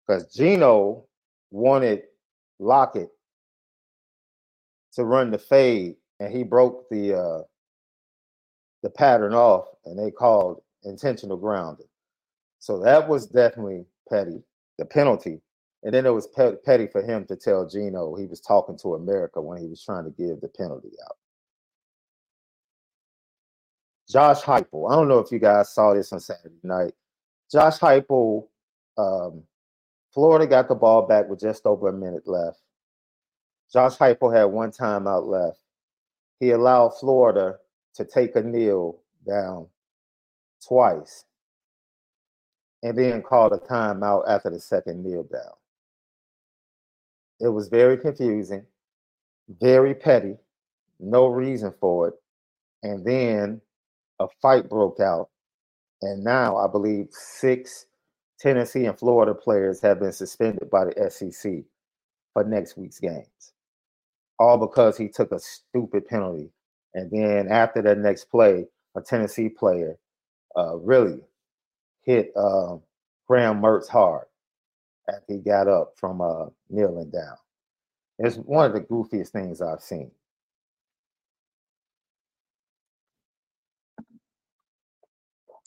[0.07, 1.05] because Geno
[1.51, 2.05] wanted
[2.59, 3.11] Lockett
[4.95, 7.43] to run the fade, and he broke the uh,
[8.83, 11.87] the pattern off, and they called intentional grounding.
[12.61, 14.43] So that was definitely petty,
[14.79, 15.41] the penalty.
[15.85, 18.95] And then it was pe- petty for him to tell Geno he was talking to
[18.97, 21.19] America when he was trying to give the penalty out.
[24.11, 24.91] Josh Heupel.
[24.91, 26.95] I don't know if you guys saw this on Saturday night.
[27.51, 28.47] Josh Heupel,
[28.97, 29.43] um,
[30.13, 32.61] Florida got the ball back with just over a minute left.
[33.73, 35.61] Josh Heupel had one timeout left.
[36.41, 37.57] He allowed Florida
[37.95, 39.67] to take a kneel down
[40.67, 41.25] twice
[42.83, 45.53] and then called a timeout after the second kneel down.
[47.41, 48.65] It was very confusing,
[49.49, 50.37] very petty,
[50.99, 52.15] no reason for it.
[52.83, 53.61] And then
[54.21, 55.31] a fight broke out.
[56.03, 57.87] And now I believe six
[58.39, 61.65] Tennessee and Florida players have been suspended by the SEC
[62.33, 63.53] for next week's games.
[64.39, 66.51] All because he took a stupid penalty.
[66.95, 68.67] And then after that next play,
[68.97, 69.99] a Tennessee player
[70.57, 71.21] uh, really
[72.03, 72.77] hit uh,
[73.27, 74.27] Graham Mertz hard
[75.09, 77.37] after he got up from uh, kneeling down.
[78.19, 80.11] It's one of the goofiest things I've seen.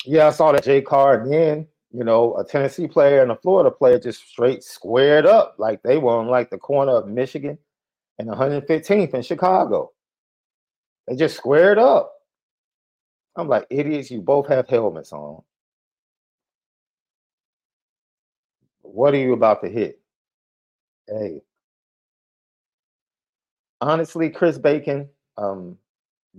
[0.05, 3.35] Yeah, I saw that Jay Card and then, you know, a Tennessee player and a
[3.35, 7.57] Florida player just straight squared up like they were on like the corner of Michigan
[8.19, 9.91] and 115th in Chicago.
[11.07, 12.13] They just squared up.
[13.35, 15.41] I'm like, idiots, you both have helmets on.
[18.81, 19.99] What are you about to hit?
[21.07, 21.41] Hey.
[23.79, 25.77] Honestly, Chris Bacon, um,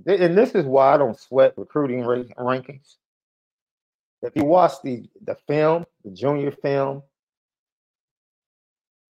[0.07, 2.97] th- and this is why I don't sweat recruiting ra- rankings.
[4.23, 7.03] If you watch the the film, the junior film,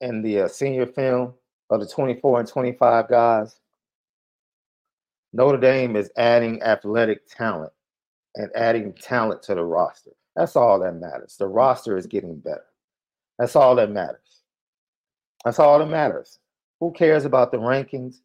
[0.00, 1.34] and the uh, senior film
[1.70, 3.56] of the 24 and 25 guys,
[5.32, 7.72] Notre Dame is adding athletic talent
[8.34, 10.10] and adding talent to the roster.
[10.34, 11.36] That's all that matters.
[11.38, 12.64] The roster is getting better.
[13.38, 14.42] That's all that matters.
[15.44, 16.38] That's all that matters.
[16.80, 18.16] Who cares about the rankings?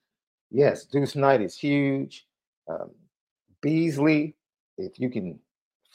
[0.51, 2.25] Yes, Deuce Knight is huge.
[2.69, 2.91] Um,
[3.61, 4.35] Beasley,
[4.77, 5.39] if you can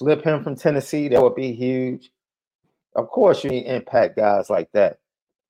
[0.03, 2.11] flip him from Tennessee, that would be huge.
[2.97, 4.99] Of course, you need impact guys like that.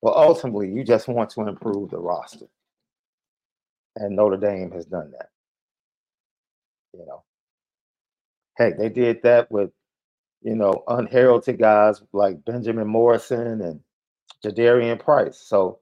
[0.03, 2.45] But ultimately, you just want to improve the roster.
[3.95, 5.29] And Notre Dame has done that.
[6.93, 7.23] You know,
[8.57, 9.71] heck, they did that with,
[10.43, 13.79] you know, unheralded guys like Benjamin Morrison and
[14.45, 15.41] Jadarian Price.
[15.43, 15.79] So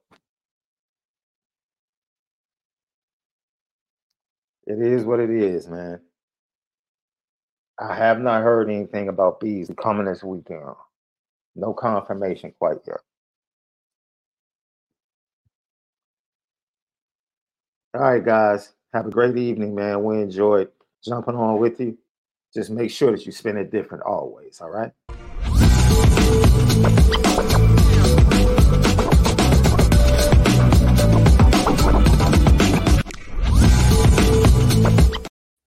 [4.66, 6.00] it is what it is, man.
[7.78, 10.62] I have not heard anything about bees coming this weekend.
[11.54, 12.98] No confirmation quite yet.
[17.94, 18.72] All right, guys.
[18.94, 20.04] Have a great evening, man.
[20.04, 20.70] We enjoyed
[21.04, 21.98] jumping on with you.
[22.54, 24.60] Just make sure that you spend it different always.
[24.60, 24.92] All right.